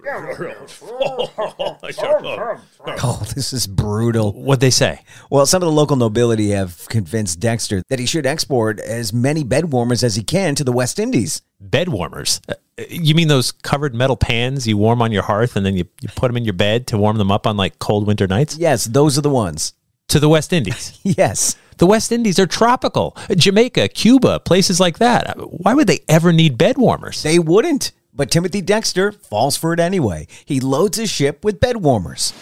Oh, 3.03 3.21
this 3.35 3.53
is 3.53 3.67
brutal. 3.67 4.33
What'd 4.33 4.59
they 4.59 4.69
say? 4.71 5.01
Well, 5.29 5.45
some 5.45 5.61
of 5.61 5.67
the 5.67 5.71
local 5.71 5.95
nobility 5.95 6.49
have 6.49 6.87
convinced 6.89 7.39
Dexter 7.39 7.83
that 7.89 7.99
he 7.99 8.05
should 8.05 8.25
export 8.25 8.79
as 8.79 9.13
many 9.13 9.43
bed 9.43 9.71
warmers 9.71 10.03
as 10.03 10.15
he 10.15 10.23
can 10.23 10.55
to 10.55 10.63
the 10.63 10.71
West 10.71 10.99
Indies. 10.99 11.41
Bed 11.59 11.89
warmers. 11.89 12.41
Uh, 12.49 12.55
You 12.89 13.13
mean 13.15 13.27
those 13.27 13.51
covered 13.51 13.93
metal 13.93 14.17
pans 14.17 14.67
you 14.67 14.75
warm 14.77 15.01
on 15.01 15.11
your 15.11 15.23
hearth 15.23 15.55
and 15.55 15.65
then 15.65 15.77
you, 15.77 15.85
you 16.01 16.09
put 16.15 16.27
them 16.27 16.37
in 16.37 16.43
your 16.45 16.53
bed 16.53 16.87
to 16.87 16.97
warm 16.97 17.17
them 17.17 17.31
up 17.31 17.45
on 17.45 17.55
like 17.55 17.77
cold 17.79 18.07
winter 18.07 18.27
nights? 18.27 18.57
Yes, 18.57 18.85
those 18.85 19.17
are 19.17 19.21
the 19.21 19.29
ones. 19.29 19.73
To 20.11 20.19
the 20.19 20.29
West 20.29 20.51
Indies. 20.53 20.99
Yes. 21.03 21.55
The 21.77 21.85
West 21.87 22.11
Indies 22.11 22.37
are 22.37 22.45
tropical. 22.45 23.15
Jamaica, 23.35 23.87
Cuba, 23.87 24.39
places 24.41 24.79
like 24.79 24.99
that. 24.99 25.35
Why 25.37 25.73
would 25.73 25.87
they 25.87 26.01
ever 26.07 26.31
need 26.31 26.57
bed 26.57 26.77
warmers? 26.77 27.23
They 27.23 27.39
wouldn't. 27.39 27.91
But 28.13 28.29
Timothy 28.29 28.61
Dexter 28.61 29.13
falls 29.13 29.55
for 29.57 29.73
it 29.73 29.79
anyway. 29.79 30.27
He 30.45 30.59
loads 30.59 30.97
his 30.97 31.09
ship 31.09 31.43
with 31.43 31.59
bed 31.59 31.77
warmers. 31.77 32.33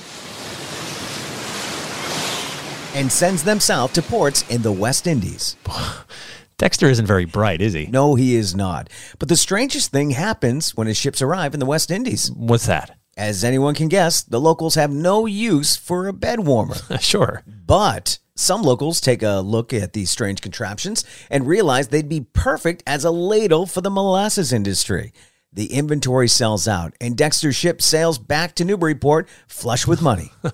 and 2.96 3.12
sends 3.12 3.44
them 3.44 3.60
south 3.60 3.94
to 3.94 4.02
ports 4.02 4.44
in 4.50 4.64
the 4.64 4.72
West 4.72 5.06
Indies. 5.08 5.56
Dexter 6.58 6.88
isn't 6.88 7.06
very 7.06 7.26
bright, 7.26 7.62
is 7.62 7.74
he? 7.74 7.86
No, 7.86 8.16
he 8.16 8.36
is 8.36 8.56
not. 8.56 8.90
But 9.20 9.30
the 9.30 9.38
strangest 9.38 9.92
thing 9.92 10.10
happens 10.10 10.76
when 10.76 10.88
his 10.88 10.98
ships 10.98 11.22
arrive 11.22 11.54
in 11.54 11.60
the 11.60 11.66
West 11.66 11.92
Indies. 11.92 12.32
What's 12.32 12.66
that? 12.66 12.99
As 13.20 13.44
anyone 13.44 13.76
can 13.76 13.90
guess, 13.90 14.22
the 14.22 14.40
locals 14.40 14.76
have 14.76 14.92
no 14.92 15.26
use 15.26 15.76
for 15.76 16.08
a 16.08 16.14
bed 16.14 16.40
warmer. 16.40 16.78
sure. 17.02 17.44
But 17.46 18.18
some 18.34 18.62
locals 18.62 19.02
take 19.02 19.22
a 19.22 19.42
look 19.42 19.74
at 19.74 19.92
these 19.92 20.10
strange 20.10 20.40
contraptions 20.40 21.04
and 21.30 21.46
realize 21.46 21.90
they'd 21.90 22.08
be 22.08 22.28
perfect 22.32 22.82
as 22.88 23.04
a 23.04 23.12
ladle 23.12 23.66
for 23.66 23.82
the 23.82 23.90
molasses 23.90 24.54
industry. 24.54 25.12
The 25.52 25.74
inventory 25.74 26.28
sells 26.28 26.68
out, 26.68 26.94
and 27.02 27.18
Dexter's 27.18 27.56
ship 27.56 27.82
sails 27.82 28.20
back 28.20 28.54
to 28.56 28.66
Newburyport 28.66 29.28
flush 29.48 29.88
with 29.88 30.02
money. 30.02 30.32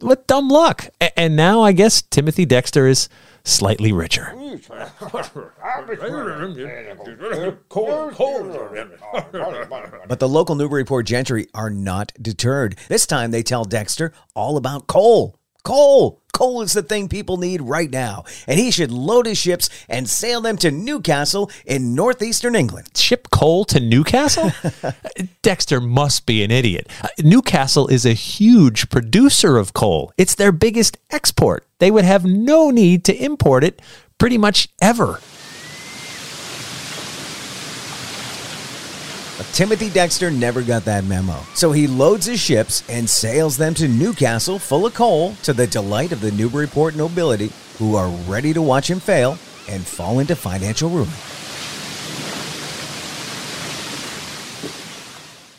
What 0.00 0.28
dumb 0.28 0.48
luck. 0.48 0.90
And 1.16 1.34
now 1.34 1.62
I 1.62 1.72
guess 1.72 2.02
Timothy 2.02 2.44
Dexter 2.44 2.86
is 2.86 3.08
slightly 3.42 3.90
richer. 3.90 4.32
But 10.08 10.20
the 10.20 10.28
local 10.28 10.54
Newburyport 10.54 11.06
gentry 11.06 11.48
are 11.52 11.70
not 11.70 12.12
deterred. 12.20 12.78
This 12.88 13.06
time 13.06 13.32
they 13.32 13.42
tell 13.42 13.64
Dexter 13.64 14.12
all 14.34 14.56
about 14.56 14.86
coal. 14.86 15.37
Coal! 15.64 16.20
Coal 16.32 16.62
is 16.62 16.72
the 16.72 16.84
thing 16.84 17.08
people 17.08 17.36
need 17.36 17.60
right 17.60 17.90
now, 17.90 18.24
and 18.46 18.60
he 18.60 18.70
should 18.70 18.92
load 18.92 19.26
his 19.26 19.38
ships 19.38 19.68
and 19.88 20.08
sail 20.08 20.40
them 20.40 20.56
to 20.58 20.70
Newcastle 20.70 21.50
in 21.66 21.96
northeastern 21.96 22.54
England. 22.54 22.90
Ship 22.96 23.26
coal 23.32 23.64
to 23.64 23.80
Newcastle? 23.80 24.52
Dexter 25.42 25.80
must 25.80 26.26
be 26.26 26.44
an 26.44 26.52
idiot. 26.52 26.88
Uh, 27.02 27.08
Newcastle 27.18 27.88
is 27.88 28.06
a 28.06 28.12
huge 28.12 28.88
producer 28.88 29.56
of 29.56 29.72
coal. 29.72 30.12
It's 30.16 30.36
their 30.36 30.52
biggest 30.52 30.96
export. 31.10 31.66
They 31.80 31.90
would 31.90 32.04
have 32.04 32.24
no 32.24 32.70
need 32.70 33.04
to 33.06 33.24
import 33.24 33.64
it 33.64 33.82
pretty 34.18 34.38
much 34.38 34.68
ever. 34.80 35.20
Timothy 39.52 39.90
Dexter 39.90 40.30
never 40.30 40.62
got 40.62 40.84
that 40.84 41.04
memo. 41.04 41.38
So 41.54 41.72
he 41.72 41.86
loads 41.86 42.26
his 42.26 42.40
ships 42.40 42.88
and 42.88 43.08
sails 43.08 43.56
them 43.56 43.74
to 43.74 43.88
Newcastle 43.88 44.58
full 44.58 44.86
of 44.86 44.94
coal 44.94 45.34
to 45.42 45.52
the 45.52 45.66
delight 45.66 46.12
of 46.12 46.20
the 46.20 46.30
Newburyport 46.32 46.94
nobility 46.94 47.50
who 47.78 47.96
are 47.96 48.08
ready 48.30 48.52
to 48.52 48.62
watch 48.62 48.88
him 48.88 49.00
fail 49.00 49.38
and 49.68 49.84
fall 49.84 50.18
into 50.20 50.36
financial 50.36 50.90
ruin. 50.90 51.08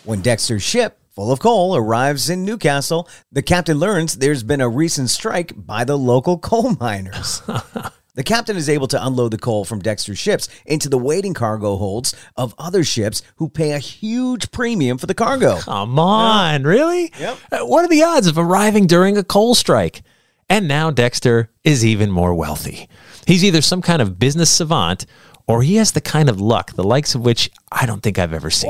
When 0.06 0.22
Dexter's 0.22 0.64
ship, 0.64 0.98
full 1.10 1.32
of 1.32 1.40
coal, 1.40 1.76
arrives 1.76 2.30
in 2.30 2.44
Newcastle, 2.46 3.08
the 3.32 3.44
captain 3.44 3.78
learns 3.78 4.16
there's 4.16 4.44
been 4.44 4.62
a 4.62 4.70
recent 4.70 5.10
strike 5.10 5.54
by 5.56 5.84
the 5.84 5.98
local 5.98 6.38
coal 6.40 6.76
miners. 6.80 7.42
The 8.20 8.24
captain 8.24 8.58
is 8.58 8.68
able 8.68 8.88
to 8.90 9.02
unload 9.08 9.32
the 9.32 9.38
coal 9.38 9.64
from 9.64 9.80
Dexter's 9.80 10.20
ships 10.20 10.50
into 10.66 10.90
the 10.90 10.98
waiting 10.98 11.34
cargo 11.34 11.78
holds 11.78 12.14
of 12.36 12.54
other 12.58 12.84
ships 12.84 13.22
who 13.38 13.48
pay 13.48 13.72
a 13.72 13.78
huge 13.80 14.52
premium 14.52 14.98
for 14.98 15.06
the 15.06 15.14
cargo. 15.14 15.60
Come 15.60 15.98
on, 15.98 16.64
really? 16.64 17.14
Yep. 17.18 17.38
Uh, 17.50 17.60
What 17.60 17.86
are 17.86 17.88
the 17.88 18.04
odds 18.04 18.28
of 18.28 18.38
arriving 18.38 18.88
during 18.88 19.18
a 19.18 19.24
coal 19.24 19.56
strike? 19.56 20.02
And 20.50 20.68
now 20.68 20.92
Dexter 20.92 21.50
is 21.64 21.86
even 21.86 22.12
more 22.12 22.36
wealthy. 22.36 22.90
He's 23.26 23.46
either 23.46 23.62
some 23.62 23.82
kind 23.82 24.02
of 24.02 24.20
business 24.20 24.52
savant 24.52 25.06
or 25.50 25.64
he 25.64 25.78
has 25.78 25.94
the 25.94 26.00
kind 26.00 26.30
of 26.30 26.40
luck, 26.40 26.74
the 26.74 26.84
likes 26.84 27.16
of 27.16 27.26
which 27.26 27.50
I 27.72 27.88
don't 27.88 28.04
think 28.04 28.20
I've 28.20 28.34
ever 28.34 28.52
seen. 28.52 28.70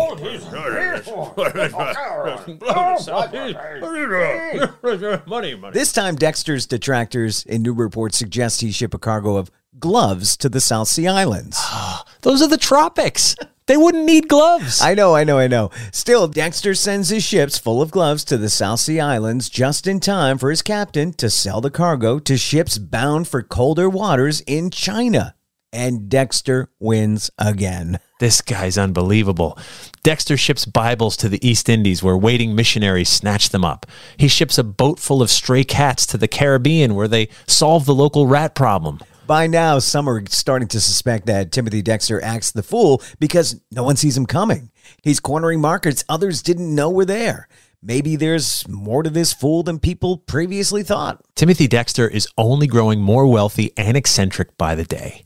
money, 5.28 5.56
money. 5.56 5.74
This 5.74 5.92
time, 5.92 6.16
Dexter's 6.16 6.66
detractors 6.66 7.44
in 7.44 7.64
Newburyport 7.64 8.14
suggest 8.14 8.62
he 8.62 8.72
ship 8.72 8.94
a 8.94 8.98
cargo 8.98 9.36
of 9.36 9.52
gloves 9.78 10.38
to 10.38 10.48
the 10.48 10.62
South 10.62 10.88
Sea 10.88 11.10
Islands. 11.10 11.58
Ah, 11.60 12.06
those 12.22 12.42
are 12.42 12.48
the 12.48 12.58
tropics. 12.58 13.36
They 13.66 13.76
wouldn't 13.76 14.06
need 14.06 14.30
gloves. 14.30 14.82
I 14.82 14.94
know, 14.94 15.14
I 15.14 15.26
know, 15.26 15.38
I 15.38 15.48
know. 15.48 15.72
Still, 15.92 16.30
Dexter 16.30 16.74
sends 16.74 17.10
his 17.10 17.26
ships 17.26 17.58
full 17.58 17.82
of 17.82 17.92
gloves 17.92 18.24
to 18.24 18.38
the 18.38 18.50
South 18.50 18.80
Sea 18.80 19.02
Islands 19.02 19.50
just 19.50 19.86
in 19.86 20.00
time 20.00 20.38
for 20.38 20.50
his 20.50 20.62
captain 20.62 21.12
to 21.16 21.30
sell 21.30 21.60
the 21.60 21.70
cargo 21.70 22.20
to 22.20 22.38
ships 22.38 22.78
bound 22.78 23.28
for 23.28 23.44
colder 23.44 23.90
waters 23.90 24.40
in 24.48 24.72
China. 24.72 25.36
And 25.72 26.10
Dexter 26.10 26.70
wins 26.80 27.30
again. 27.38 28.00
This 28.20 28.42
guy's 28.42 28.78
unbelievable. 28.78 29.58
Dexter 30.02 30.36
ships 30.36 30.66
Bibles 30.66 31.16
to 31.18 31.30
the 31.30 31.46
East 31.48 31.70
Indies 31.70 32.02
where 32.02 32.18
waiting 32.18 32.56
missionaries 32.56 33.10
snatch 33.10 33.50
them 33.50 33.64
up. 33.64 33.86
He 34.18 34.28
ships 34.28 34.58
a 34.58 34.64
boat 34.64 35.00
full 35.00 35.22
of 35.22 35.30
stray 35.30 35.64
cats 35.64 36.06
to 36.08 36.18
the 36.18 36.28
Caribbean 36.28 36.96
where 36.96 37.08
they 37.08 37.30
solve 37.48 37.86
the 37.86 37.94
local 37.94 38.26
rat 38.26 38.56
problem. 38.56 39.00
By 39.28 39.46
now, 39.46 39.78
some 39.78 40.10
are 40.10 40.26
starting 40.28 40.68
to 40.70 40.82
suspect 40.82 41.28
that 41.28 41.52
Timothy 41.52 41.84
Dexter 41.84 42.20
acts 42.24 42.50
the 42.50 42.64
fool 42.64 43.04
because 43.20 43.62
no 43.72 43.84
one 43.84 43.96
sees 43.96 44.18
him 44.18 44.26
coming. 44.26 44.72
He's 45.04 45.20
cornering 45.20 45.62
markets 45.62 46.04
others 46.10 46.42
didn't 46.42 46.74
know 46.74 46.90
were 46.90 47.06
there. 47.06 47.48
Maybe 47.82 48.16
there's 48.16 48.68
more 48.68 49.04
to 49.04 49.10
this 49.10 49.32
fool 49.32 49.62
than 49.62 49.78
people 49.78 50.18
previously 50.18 50.82
thought. 50.82 51.22
Timothy 51.36 51.68
Dexter 51.68 52.08
is 52.08 52.28
only 52.40 52.66
growing 52.66 53.00
more 53.02 53.28
wealthy 53.28 53.72
and 53.78 53.96
eccentric 53.96 54.58
by 54.58 54.74
the 54.74 54.84
day. 54.84 55.26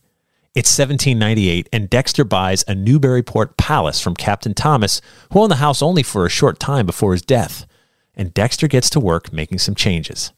It's 0.56 0.78
1798, 0.78 1.68
and 1.74 1.90
Dexter 1.90 2.24
buys 2.24 2.64
a 2.68 2.76
Newburyport 2.76 3.58
palace 3.58 4.00
from 4.00 4.14
Captain 4.14 4.54
Thomas, 4.54 5.02
who 5.32 5.40
owned 5.40 5.50
the 5.50 5.56
house 5.56 5.82
only 5.82 6.04
for 6.04 6.28
a 6.28 6.30
short 6.30 6.60
time 6.60 6.86
before 6.86 7.14
his 7.14 7.24
death. 7.24 7.66
And 8.14 8.36
Dexter 8.36 8.68
gets 8.68 8.88
to 8.92 9.00
work 9.00 9.34
making 9.34 9.58
some 9.58 9.74
changes. 9.74 10.32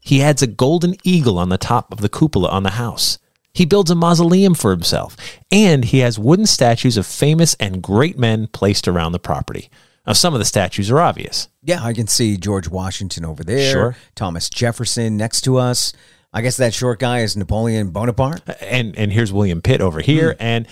He 0.00 0.20
adds 0.20 0.42
a 0.42 0.48
golden 0.48 0.96
eagle 1.04 1.38
on 1.38 1.50
the 1.50 1.58
top 1.58 1.92
of 1.92 2.00
the 2.00 2.08
cupola 2.08 2.48
on 2.48 2.64
the 2.64 2.70
house. 2.70 3.18
He 3.54 3.64
builds 3.64 3.92
a 3.92 3.94
mausoleum 3.94 4.56
for 4.56 4.72
himself, 4.72 5.16
and 5.52 5.84
he 5.84 6.00
has 6.00 6.18
wooden 6.18 6.46
statues 6.46 6.96
of 6.96 7.06
famous 7.06 7.54
and 7.60 7.80
great 7.80 8.18
men 8.18 8.48
placed 8.48 8.88
around 8.88 9.12
the 9.12 9.20
property. 9.20 9.70
Now, 10.04 10.14
some 10.14 10.34
of 10.34 10.40
the 10.40 10.44
statues 10.44 10.90
are 10.90 10.98
obvious. 10.98 11.46
Yeah, 11.62 11.84
I 11.84 11.92
can 11.92 12.08
see 12.08 12.36
George 12.36 12.68
Washington 12.68 13.24
over 13.24 13.44
there. 13.44 13.70
Sure. 13.70 13.96
Thomas 14.16 14.50
Jefferson 14.50 15.16
next 15.16 15.42
to 15.42 15.58
us. 15.58 15.92
I 16.32 16.42
guess 16.42 16.56
that 16.58 16.72
short 16.74 17.00
guy 17.00 17.20
is 17.20 17.36
Napoleon 17.36 17.90
Bonaparte. 17.90 18.42
and 18.60 18.96
and 18.96 19.12
here's 19.12 19.32
William 19.32 19.60
Pitt 19.62 19.80
over 19.80 20.00
here. 20.00 20.32
Hmm. 20.34 20.42
And 20.42 20.66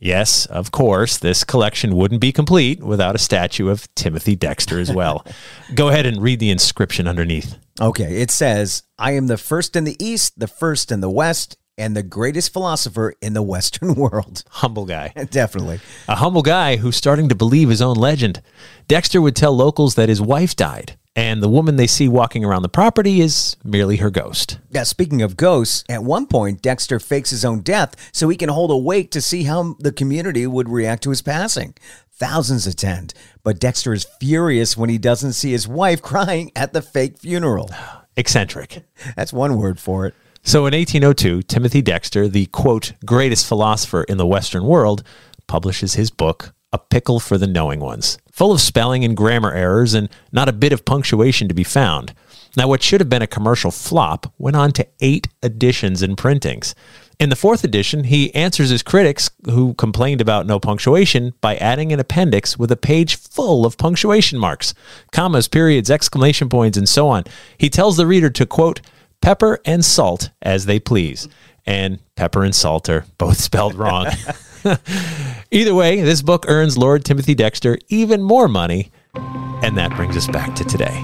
yes 0.00 0.44
of 0.46 0.70
course 0.70 1.18
this 1.18 1.44
collection 1.44 1.94
wouldn't 1.96 2.20
be 2.20 2.32
complete 2.32 2.82
without 2.82 3.14
a 3.14 3.18
statue 3.18 3.68
of 3.68 3.92
Timothy 3.94 4.34
Dexter 4.36 4.78
as 4.80 4.92
well. 4.92 5.24
Go 5.74 5.88
ahead 5.88 6.06
and 6.06 6.20
read 6.22 6.40
the 6.40 6.50
inscription 6.50 7.06
underneath. 7.06 7.56
Okay, 7.80 8.20
it 8.22 8.30
says, 8.30 8.84
I 8.98 9.12
am 9.12 9.26
the 9.26 9.36
first 9.38 9.74
in 9.76 9.84
the 9.84 9.96
East, 10.04 10.38
the 10.38 10.46
first 10.46 10.92
in 10.92 11.00
the 11.00 11.10
West, 11.10 11.56
and 11.76 11.96
the 11.96 12.04
greatest 12.04 12.52
philosopher 12.52 13.14
in 13.20 13.34
the 13.34 13.42
Western 13.42 13.94
world. 13.96 14.44
humble 14.48 14.84
guy. 14.86 15.08
Definitely. 15.30 15.80
a 16.08 16.14
humble 16.16 16.42
guy 16.42 16.76
who's 16.76 16.94
starting 16.96 17.28
to 17.30 17.34
believe 17.34 17.68
his 17.68 17.82
own 17.82 17.96
legend. 17.96 18.40
Dexter 18.86 19.20
would 19.20 19.34
tell 19.34 19.56
locals 19.56 19.96
that 19.96 20.08
his 20.08 20.20
wife 20.22 20.54
died 20.54 20.96
and 21.16 21.42
the 21.42 21.48
woman 21.48 21.76
they 21.76 21.86
see 21.86 22.08
walking 22.08 22.44
around 22.44 22.62
the 22.62 22.68
property 22.68 23.20
is 23.20 23.56
merely 23.64 23.96
her 23.96 24.10
ghost 24.10 24.58
Yeah, 24.70 24.82
speaking 24.82 25.22
of 25.22 25.36
ghosts, 25.36 25.84
at 25.88 26.02
one 26.02 26.26
point, 26.26 26.62
Dexter 26.62 26.98
fakes 26.98 27.30
his 27.30 27.44
own 27.44 27.60
death 27.60 27.94
so 28.12 28.28
he 28.28 28.36
can 28.36 28.48
hold 28.48 28.70
a 28.70 28.76
wake 28.76 29.10
to 29.12 29.20
see 29.20 29.44
how 29.44 29.76
the 29.78 29.92
community 29.92 30.46
would 30.46 30.68
react 30.68 31.02
to 31.04 31.10
his 31.10 31.22
passing. 31.22 31.74
Thousands 32.12 32.66
attend, 32.66 33.12
but 33.42 33.58
Dexter 33.58 33.92
is 33.92 34.06
furious 34.20 34.76
when 34.76 34.88
he 34.88 34.98
doesn't 34.98 35.32
see 35.32 35.50
his 35.50 35.66
wife 35.66 36.00
crying 36.00 36.52
at 36.54 36.72
the 36.72 36.82
fake 36.82 37.18
funeral. 37.18 37.70
eccentric 38.16 38.84
That's 39.16 39.32
one 39.32 39.56
word 39.56 39.80
for 39.80 40.06
it. 40.06 40.14
So 40.42 40.66
in 40.66 40.74
1802, 40.74 41.42
Timothy 41.42 41.82
Dexter, 41.82 42.28
the 42.28 42.46
quote, 42.46 42.92
greatest 43.04 43.46
philosopher 43.46 44.04
in 44.04 44.18
the 44.18 44.26
Western 44.26 44.64
world, 44.64 45.02
publishes 45.46 45.94
his 45.94 46.10
book, 46.10 46.54
A 46.74 46.78
Pickle 46.78 47.20
for 47.20 47.38
the 47.38 47.46
Knowing 47.46 47.78
Ones, 47.78 48.18
full 48.32 48.50
of 48.50 48.60
spelling 48.60 49.04
and 49.04 49.16
grammar 49.16 49.52
errors 49.52 49.94
and 49.94 50.08
not 50.32 50.48
a 50.48 50.52
bit 50.52 50.72
of 50.72 50.84
punctuation 50.84 51.46
to 51.46 51.54
be 51.54 51.62
found. 51.62 52.12
Now, 52.56 52.66
what 52.66 52.82
should 52.82 53.00
have 53.00 53.08
been 53.08 53.22
a 53.22 53.28
commercial 53.28 53.70
flop 53.70 54.32
went 54.38 54.56
on 54.56 54.72
to 54.72 54.88
eight 54.98 55.28
editions 55.40 56.02
and 56.02 56.18
printings. 56.18 56.74
In 57.20 57.28
the 57.28 57.36
fourth 57.36 57.62
edition, 57.62 58.02
he 58.02 58.34
answers 58.34 58.70
his 58.70 58.82
critics 58.82 59.30
who 59.44 59.74
complained 59.74 60.20
about 60.20 60.46
no 60.46 60.58
punctuation 60.58 61.34
by 61.40 61.54
adding 61.58 61.92
an 61.92 62.00
appendix 62.00 62.58
with 62.58 62.72
a 62.72 62.76
page 62.76 63.14
full 63.14 63.64
of 63.64 63.78
punctuation 63.78 64.36
marks, 64.36 64.74
commas, 65.12 65.46
periods, 65.46 65.92
exclamation 65.92 66.48
points, 66.48 66.76
and 66.76 66.88
so 66.88 67.06
on. 67.06 67.22
He 67.56 67.70
tells 67.70 67.96
the 67.96 68.06
reader 68.06 68.30
to 68.30 68.46
quote, 68.46 68.80
pepper 69.20 69.60
and 69.64 69.84
salt 69.84 70.30
as 70.42 70.66
they 70.66 70.80
please. 70.80 71.28
And 71.66 72.00
pepper 72.16 72.42
and 72.42 72.54
salt 72.54 72.88
are 72.88 73.06
both 73.16 73.38
spelled 73.38 73.76
wrong. 73.76 74.08
Either 75.50 75.74
way, 75.74 76.00
this 76.00 76.22
book 76.22 76.44
earns 76.48 76.78
Lord 76.78 77.04
Timothy 77.04 77.34
Dexter 77.34 77.78
even 77.88 78.22
more 78.22 78.48
money. 78.48 78.90
And 79.14 79.78
that 79.78 79.94
brings 79.96 80.16
us 80.16 80.26
back 80.28 80.54
to 80.56 80.64
today. 80.64 81.02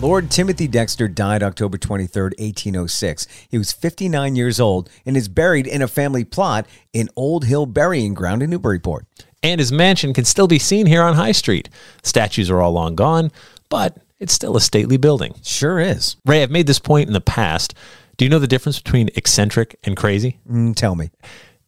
Lord 0.00 0.32
Timothy 0.32 0.66
Dexter 0.66 1.06
died 1.06 1.44
October 1.44 1.78
23rd, 1.78 2.36
1806. 2.40 3.28
He 3.48 3.56
was 3.56 3.70
59 3.70 4.34
years 4.34 4.58
old 4.58 4.90
and 5.06 5.16
is 5.16 5.28
buried 5.28 5.68
in 5.68 5.80
a 5.80 5.86
family 5.86 6.24
plot 6.24 6.66
in 6.92 7.08
Old 7.14 7.44
Hill 7.44 7.66
Burying 7.66 8.12
Ground 8.12 8.42
in 8.42 8.50
Newburyport. 8.50 9.06
And 9.44 9.60
his 9.60 9.70
mansion 9.70 10.12
can 10.12 10.24
still 10.24 10.48
be 10.48 10.58
seen 10.58 10.86
here 10.86 11.02
on 11.02 11.14
High 11.14 11.30
Street. 11.30 11.68
Statues 12.02 12.50
are 12.50 12.60
all 12.60 12.72
long 12.72 12.96
gone, 12.96 13.30
but 13.68 13.96
it's 14.18 14.32
still 14.32 14.56
a 14.56 14.60
stately 14.60 14.96
building. 14.96 15.34
Sure 15.42 15.78
is. 15.78 16.16
Ray, 16.26 16.42
I've 16.42 16.50
made 16.50 16.66
this 16.66 16.80
point 16.80 17.06
in 17.06 17.12
the 17.12 17.20
past. 17.20 17.74
Do 18.22 18.24
you 18.24 18.30
know 18.30 18.38
the 18.38 18.46
difference 18.46 18.78
between 18.78 19.10
eccentric 19.16 19.80
and 19.82 19.96
crazy? 19.96 20.38
Mm, 20.48 20.76
tell 20.76 20.94
me. 20.94 21.10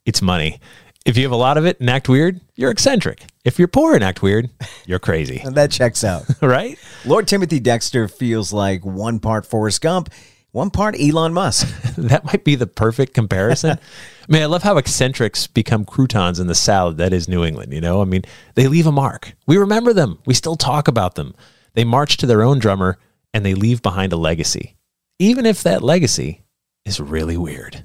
It's 0.07 0.23
money. 0.23 0.61
If 1.05 1.17
you 1.17 1.25
have 1.25 1.33
a 1.33 1.37
lot 1.37 1.59
of 1.59 1.67
it 1.67 1.81
and 1.81 1.91
act 1.91 2.09
weird, 2.09 2.41
you're 2.55 2.71
eccentric. 2.71 3.25
If 3.45 3.59
you're 3.59 3.67
poor 3.67 3.97
and 3.97 4.05
act 4.05 4.23
weird, 4.23 4.51
you're 4.87 5.01
crazy. 5.01 5.43
That 5.51 5.73
checks 5.73 6.05
out. 6.05 6.27
right? 6.41 6.79
Lord 7.05 7.27
Timothy 7.27 7.59
Dexter 7.59 8.07
feels 8.07 8.53
like 8.53 8.85
one 8.85 9.19
part 9.19 9.47
Forrest 9.47 9.81
Gump, 9.81 10.11
one 10.53 10.71
part 10.71 10.95
Elon 10.97 11.33
Musk. 11.33 11.67
That 11.99 12.25
might 12.25 12.45
be 12.45 12.55
the 12.55 12.69
perfect 12.69 13.15
comparison. 13.15 13.73
I 13.73 14.33
mean, 14.33 14.43
I 14.43 14.47
love 14.47 14.63
how 14.63 14.77
eccentrics 14.79 15.49
become 15.49 15.85
croutons 15.85 16.39
in 16.39 16.47
the 16.47 16.55
salad 16.55 16.99
that 16.99 17.13
is 17.13 17.27
New 17.27 17.45
England, 17.45 17.73
you 17.73 17.81
know? 17.81 18.01
I 18.01 18.05
mean, 18.05 18.23
they 18.55 18.69
leave 18.69 18.87
a 18.87 18.93
mark. 18.93 19.33
We 19.49 19.57
remember 19.57 19.93
them. 19.93 20.21
We 20.25 20.35
still 20.35 20.55
talk 20.55 20.87
about 20.87 21.17
them. 21.17 21.35
They 21.73 21.83
march 21.83 22.17
to 22.19 22.27
their 22.27 22.45
own 22.45 22.61
drummer 22.61 22.97
and 23.33 23.45
they 23.45 23.55
leave 23.55 23.83
behind 23.83 24.13
a 24.13 24.17
legacy, 24.17 24.77
even 25.19 25.47
if 25.47 25.61
that 25.65 25.83
legacy 25.83 26.43
is 26.85 27.01
really 27.01 27.39
weird. 27.39 27.85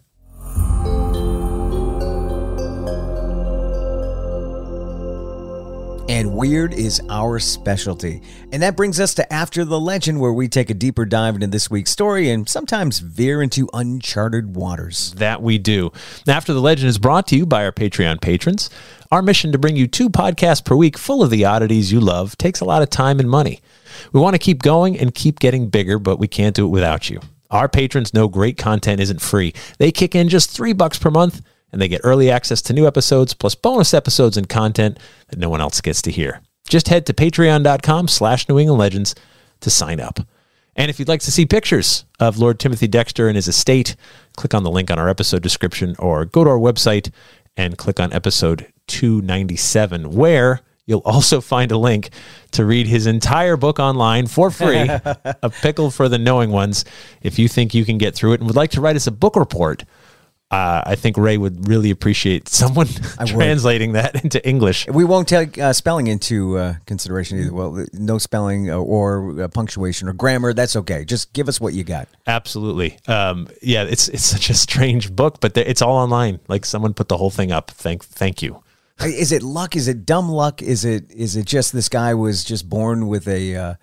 And 6.09 6.33
weird 6.33 6.73
is 6.73 6.99
our 7.07 7.39
specialty. 7.39 8.21
And 8.51 8.61
that 8.61 8.75
brings 8.75 8.99
us 8.99 9.13
to 9.13 9.31
After 9.31 9.63
the 9.63 9.79
Legend, 9.79 10.19
where 10.19 10.33
we 10.33 10.49
take 10.49 10.69
a 10.69 10.73
deeper 10.73 11.05
dive 11.05 11.35
into 11.35 11.47
this 11.47 11.69
week's 11.69 11.91
story 11.91 12.29
and 12.29 12.49
sometimes 12.49 12.99
veer 12.99 13.41
into 13.41 13.69
uncharted 13.73 14.55
waters. 14.55 15.13
That 15.13 15.41
we 15.41 15.59
do. 15.59 15.91
After 16.27 16.51
the 16.51 16.61
Legend 16.61 16.89
is 16.89 16.97
brought 16.97 17.27
to 17.27 17.37
you 17.37 17.45
by 17.45 17.63
our 17.63 17.71
Patreon 17.71 18.19
patrons. 18.21 18.69
Our 19.11 19.21
mission 19.21 19.53
to 19.53 19.57
bring 19.57 19.77
you 19.77 19.87
two 19.87 20.09
podcasts 20.09 20.65
per 20.65 20.75
week 20.75 20.97
full 20.97 21.23
of 21.23 21.29
the 21.29 21.45
oddities 21.45 21.91
you 21.91 22.01
love 22.01 22.37
takes 22.37 22.59
a 22.59 22.65
lot 22.65 22.81
of 22.81 22.89
time 22.89 23.19
and 23.19 23.29
money. 23.29 23.61
We 24.11 24.19
want 24.19 24.33
to 24.33 24.39
keep 24.39 24.61
going 24.61 24.99
and 24.99 25.15
keep 25.15 25.39
getting 25.39 25.69
bigger, 25.69 25.99
but 25.99 26.17
we 26.17 26.27
can't 26.27 26.55
do 26.55 26.65
it 26.65 26.69
without 26.69 27.09
you. 27.09 27.21
Our 27.49 27.67
patrons 27.67 28.13
know 28.13 28.27
great 28.27 28.57
content 28.57 29.01
isn't 29.01 29.21
free. 29.21 29.53
They 29.77 29.91
kick 29.91 30.15
in 30.15 30.29
just 30.29 30.51
three 30.51 30.73
bucks 30.73 30.99
per 30.99 31.09
month 31.09 31.41
and 31.71 31.81
they 31.81 31.87
get 31.87 32.01
early 32.03 32.29
access 32.29 32.61
to 32.63 32.73
new 32.73 32.87
episodes 32.87 33.33
plus 33.33 33.55
bonus 33.55 33.93
episodes 33.93 34.37
and 34.37 34.47
content 34.47 34.99
that 35.29 35.39
no 35.39 35.49
one 35.49 35.61
else 35.61 35.81
gets 35.81 36.01
to 36.03 36.11
hear. 36.11 36.41
Just 36.67 36.89
head 36.89 37.05
to 37.07 37.13
patreon.com 37.13 38.07
slash 38.07 38.47
New 38.47 38.59
England 38.59 38.79
Legends 38.79 39.15
to 39.61 39.69
sign 39.69 39.99
up. 39.99 40.19
And 40.75 40.89
if 40.89 40.99
you'd 40.99 41.07
like 41.07 41.21
to 41.21 41.31
see 41.31 41.45
pictures 41.45 42.05
of 42.19 42.37
Lord 42.37 42.59
Timothy 42.59 42.87
Dexter 42.87 43.27
and 43.27 43.35
his 43.35 43.47
estate, 43.47 43.95
click 44.37 44.53
on 44.53 44.63
the 44.63 44.71
link 44.71 44.89
on 44.91 44.99
our 44.99 45.09
episode 45.09 45.41
description 45.41 45.95
or 45.99 46.25
go 46.25 46.43
to 46.43 46.49
our 46.49 46.57
website 46.57 47.11
and 47.57 47.77
click 47.77 47.99
on 47.99 48.13
episode 48.13 48.71
297, 48.87 50.11
where 50.13 50.61
you'll 50.89 51.03
also 51.05 51.39
find 51.39 51.71
a 51.71 51.77
link 51.77 52.09
to 52.51 52.65
read 52.65 52.87
his 52.87 53.05
entire 53.05 53.55
book 53.55 53.79
online 53.79 54.27
for 54.27 54.49
free, 54.49 54.89
A 55.43 55.49
Pickle 55.61 55.91
for 55.91 56.09
the 56.09 56.17
Knowing 56.17 56.49
Ones. 56.49 56.83
If 57.21 57.37
you 57.37 57.47
think 57.47 57.73
you 57.73 57.85
can 57.85 57.99
get 57.99 58.15
through 58.15 58.33
it 58.33 58.39
and 58.41 58.47
would 58.47 58.55
like 58.55 58.71
to 58.71 58.81
write 58.81 58.95
us 58.95 59.05
a 59.05 59.11
book 59.11 59.35
report, 59.35 59.85
uh, 60.51 60.81
I 60.83 60.95
think 60.95 61.15
Ray 61.15 61.37
would 61.37 61.67
really 61.67 61.91
appreciate 61.91 62.49
someone 62.49 62.87
translating 63.27 63.91
that 63.91 64.23
into 64.23 64.45
English. 64.47 64.87
We 64.87 65.05
won't 65.05 65.27
take 65.27 65.59
uh, 65.59 65.73
spelling 65.73 66.07
into 66.07 66.57
uh, 66.57 66.73
consideration 66.87 67.39
either. 67.39 67.53
Well, 67.53 67.85
no 67.93 68.17
spelling 68.17 68.71
or 68.71 69.43
uh, 69.43 69.47
punctuation 69.49 70.09
or 70.09 70.13
grammar. 70.13 70.53
That's 70.53 70.75
okay. 70.75 71.05
Just 71.05 71.33
give 71.33 71.47
us 71.47 71.61
what 71.61 71.75
you 71.75 71.83
got. 71.83 72.09
Absolutely. 72.25 72.97
Um, 73.07 73.47
yeah, 73.61 73.83
it's 73.83 74.07
it's 74.07 74.25
such 74.25 74.49
a 74.49 74.55
strange 74.55 75.15
book, 75.15 75.39
but 75.39 75.55
it's 75.55 75.83
all 75.83 75.97
online. 75.97 76.39
Like 76.47 76.65
someone 76.65 76.95
put 76.95 77.09
the 77.09 77.17
whole 77.17 77.29
thing 77.29 77.51
up. 77.51 77.69
Thank 77.69 78.03
thank 78.03 78.41
you. 78.41 78.63
Is 79.03 79.31
it 79.31 79.43
luck? 79.43 79.75
Is 79.75 79.87
it 79.87 80.05
dumb 80.05 80.29
luck? 80.29 80.61
Is 80.61 80.85
it 80.85 81.11
is 81.11 81.35
it 81.35 81.45
just 81.45 81.73
this 81.73 81.89
guy 81.89 82.13
was 82.13 82.43
just 82.43 82.67
born 82.69 83.07
with 83.07 83.27
a 83.27 83.55
uh, 83.55 83.73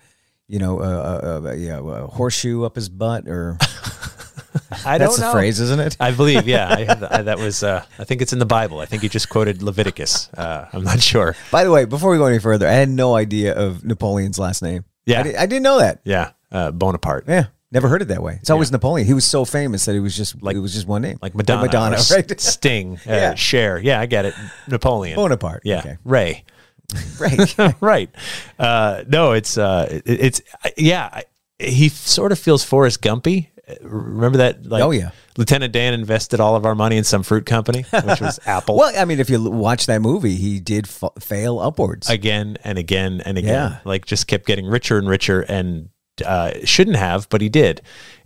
you 0.47 0.59
know 0.59 0.79
a, 0.79 0.83
a, 0.83 1.41
a, 1.43 1.55
yeah, 1.55 1.79
a 1.79 2.07
horseshoe 2.07 2.63
up 2.63 2.75
his 2.75 2.89
butt 2.89 3.27
or 3.27 3.57
I 4.85 4.97
that's 4.97 5.15
don't 5.15 5.19
the 5.19 5.25
know. 5.27 5.31
phrase, 5.31 5.59
isn't 5.59 5.79
it? 5.79 5.97
I 5.99 6.11
believe, 6.11 6.47
yeah. 6.47 6.67
I 6.69 6.83
have, 6.83 7.03
I, 7.03 7.21
that 7.23 7.37
was, 7.37 7.63
uh, 7.63 7.85
I 7.99 8.03
think 8.03 8.21
it's 8.21 8.33
in 8.33 8.39
the 8.39 8.45
Bible. 8.45 8.79
I 8.79 8.85
think 8.85 9.01
he 9.01 9.09
just 9.09 9.29
quoted 9.29 9.61
Leviticus. 9.61 10.29
Uh, 10.33 10.67
I'm 10.73 10.83
not 10.83 10.99
sure. 11.01 11.35
By 11.51 11.63
the 11.63 11.71
way, 11.71 11.85
before 11.85 12.11
we 12.11 12.17
go 12.17 12.25
any 12.25 12.39
further, 12.39 12.67
I 12.67 12.71
had 12.71 12.89
no 12.89 13.15
idea 13.15 13.53
of 13.55 13.83
Napoleon's 13.85 14.39
last 14.39 14.61
name. 14.61 14.83
Yeah. 15.05 15.19
I, 15.19 15.23
di- 15.23 15.35
I 15.37 15.45
didn't 15.45 15.63
know 15.63 15.79
that. 15.79 16.01
Yeah, 16.03 16.31
uh, 16.51 16.71
Bonaparte. 16.71 17.25
Yeah, 17.27 17.45
never 17.71 17.87
heard 17.87 18.01
it 18.01 18.09
that 18.09 18.21
way. 18.23 18.37
It's 18.41 18.49
always 18.49 18.71
Napoleon. 18.71 19.07
He 19.07 19.13
was 19.13 19.25
so 19.25 19.45
famous 19.45 19.85
that 19.85 19.95
it 19.95 19.99
was 19.99 20.15
just 20.15 20.41
like 20.41 20.55
it 20.55 20.59
was 20.59 20.73
just 20.73 20.87
one 20.87 21.01
name, 21.01 21.17
Like 21.21 21.35
Madonna, 21.35 21.63
Madonna, 21.65 21.97
or 21.97 22.01
right? 22.15 22.39
Sting, 22.41 22.95
uh, 23.07 23.11
Yeah. 23.11 23.35
Cher. 23.35 23.77
Yeah, 23.79 23.99
I 23.99 24.05
get 24.05 24.25
it. 24.25 24.33
Napoleon. 24.67 25.15
Bonaparte. 25.15 25.61
Yeah, 25.65 25.79
Okay. 25.79 25.97
Ray. 26.03 26.43
right. 27.19 27.75
right. 27.81 28.09
Uh, 28.57 29.03
no, 29.07 29.33
it's 29.33 29.57
uh, 29.57 29.87
it, 29.89 30.03
it's 30.05 30.41
yeah. 30.77 31.09
I- 31.11 31.23
He 31.59 31.89
sort 31.89 32.31
of 32.31 32.39
feels 32.39 32.63
Forrest 32.63 33.01
Gumpy. 33.01 33.47
Remember 33.81 34.37
that? 34.37 34.65
Like, 34.65 34.81
Oh, 34.83 34.91
yeah. 34.91 35.09
Lieutenant 35.37 35.73
Dan 35.73 35.93
invested 35.93 36.39
all 36.39 36.55
of 36.55 36.65
our 36.65 36.73
money 36.75 36.95
in 36.97 37.03
some 37.03 37.21
fruit 37.23 37.45
company, 37.45 37.83
which 38.05 38.21
was 38.21 38.39
Apple. 38.45 38.77
well, 38.77 38.93
I 38.97 39.03
mean, 39.05 39.19
if 39.19 39.29
you 39.29 39.35
l- 39.43 39.51
watch 39.51 39.87
that 39.87 40.01
movie, 40.01 40.35
he 40.35 40.59
did 40.61 40.85
f- 40.87 41.11
fail 41.19 41.59
upwards. 41.59 42.09
again 42.09 42.57
and 42.63 42.77
again 42.77 43.21
and 43.25 43.37
again. 43.37 43.71
Yeah. 43.71 43.79
Like 43.83 44.05
just 44.05 44.27
kept 44.27 44.45
getting 44.45 44.65
richer 44.67 44.97
and 44.97 45.09
richer 45.09 45.41
and 45.41 45.89
uh, 46.25 46.53
shouldn't 46.65 46.97
have, 46.97 47.27
but 47.29 47.41
he 47.41 47.49
did. 47.49 47.81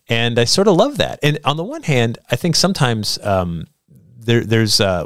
And 0.07 0.37
I 0.39 0.45
sort 0.45 0.67
of 0.67 0.75
love 0.75 0.97
that. 0.97 1.19
And 1.23 1.39
on 1.45 1.57
the 1.57 1.63
one 1.63 1.83
hand, 1.83 2.17
I 2.29 2.35
think 2.35 2.55
sometimes 2.55 3.17
um, 3.23 3.67
there, 4.17 4.43
there's, 4.43 4.81
uh, 4.81 5.05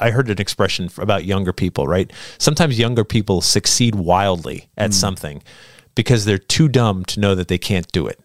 I 0.00 0.10
heard 0.10 0.28
an 0.30 0.40
expression 0.40 0.90
about 0.98 1.24
younger 1.24 1.52
people, 1.52 1.86
right? 1.86 2.10
Sometimes 2.38 2.78
younger 2.78 3.04
people 3.04 3.40
succeed 3.40 3.94
wildly 3.94 4.68
at 4.76 4.90
Mm. 4.90 4.94
something 4.94 5.42
because 5.94 6.24
they're 6.24 6.38
too 6.38 6.68
dumb 6.68 7.04
to 7.06 7.20
know 7.20 7.34
that 7.34 7.48
they 7.48 7.58
can't 7.58 7.90
do 7.92 8.06
it. 8.06 8.18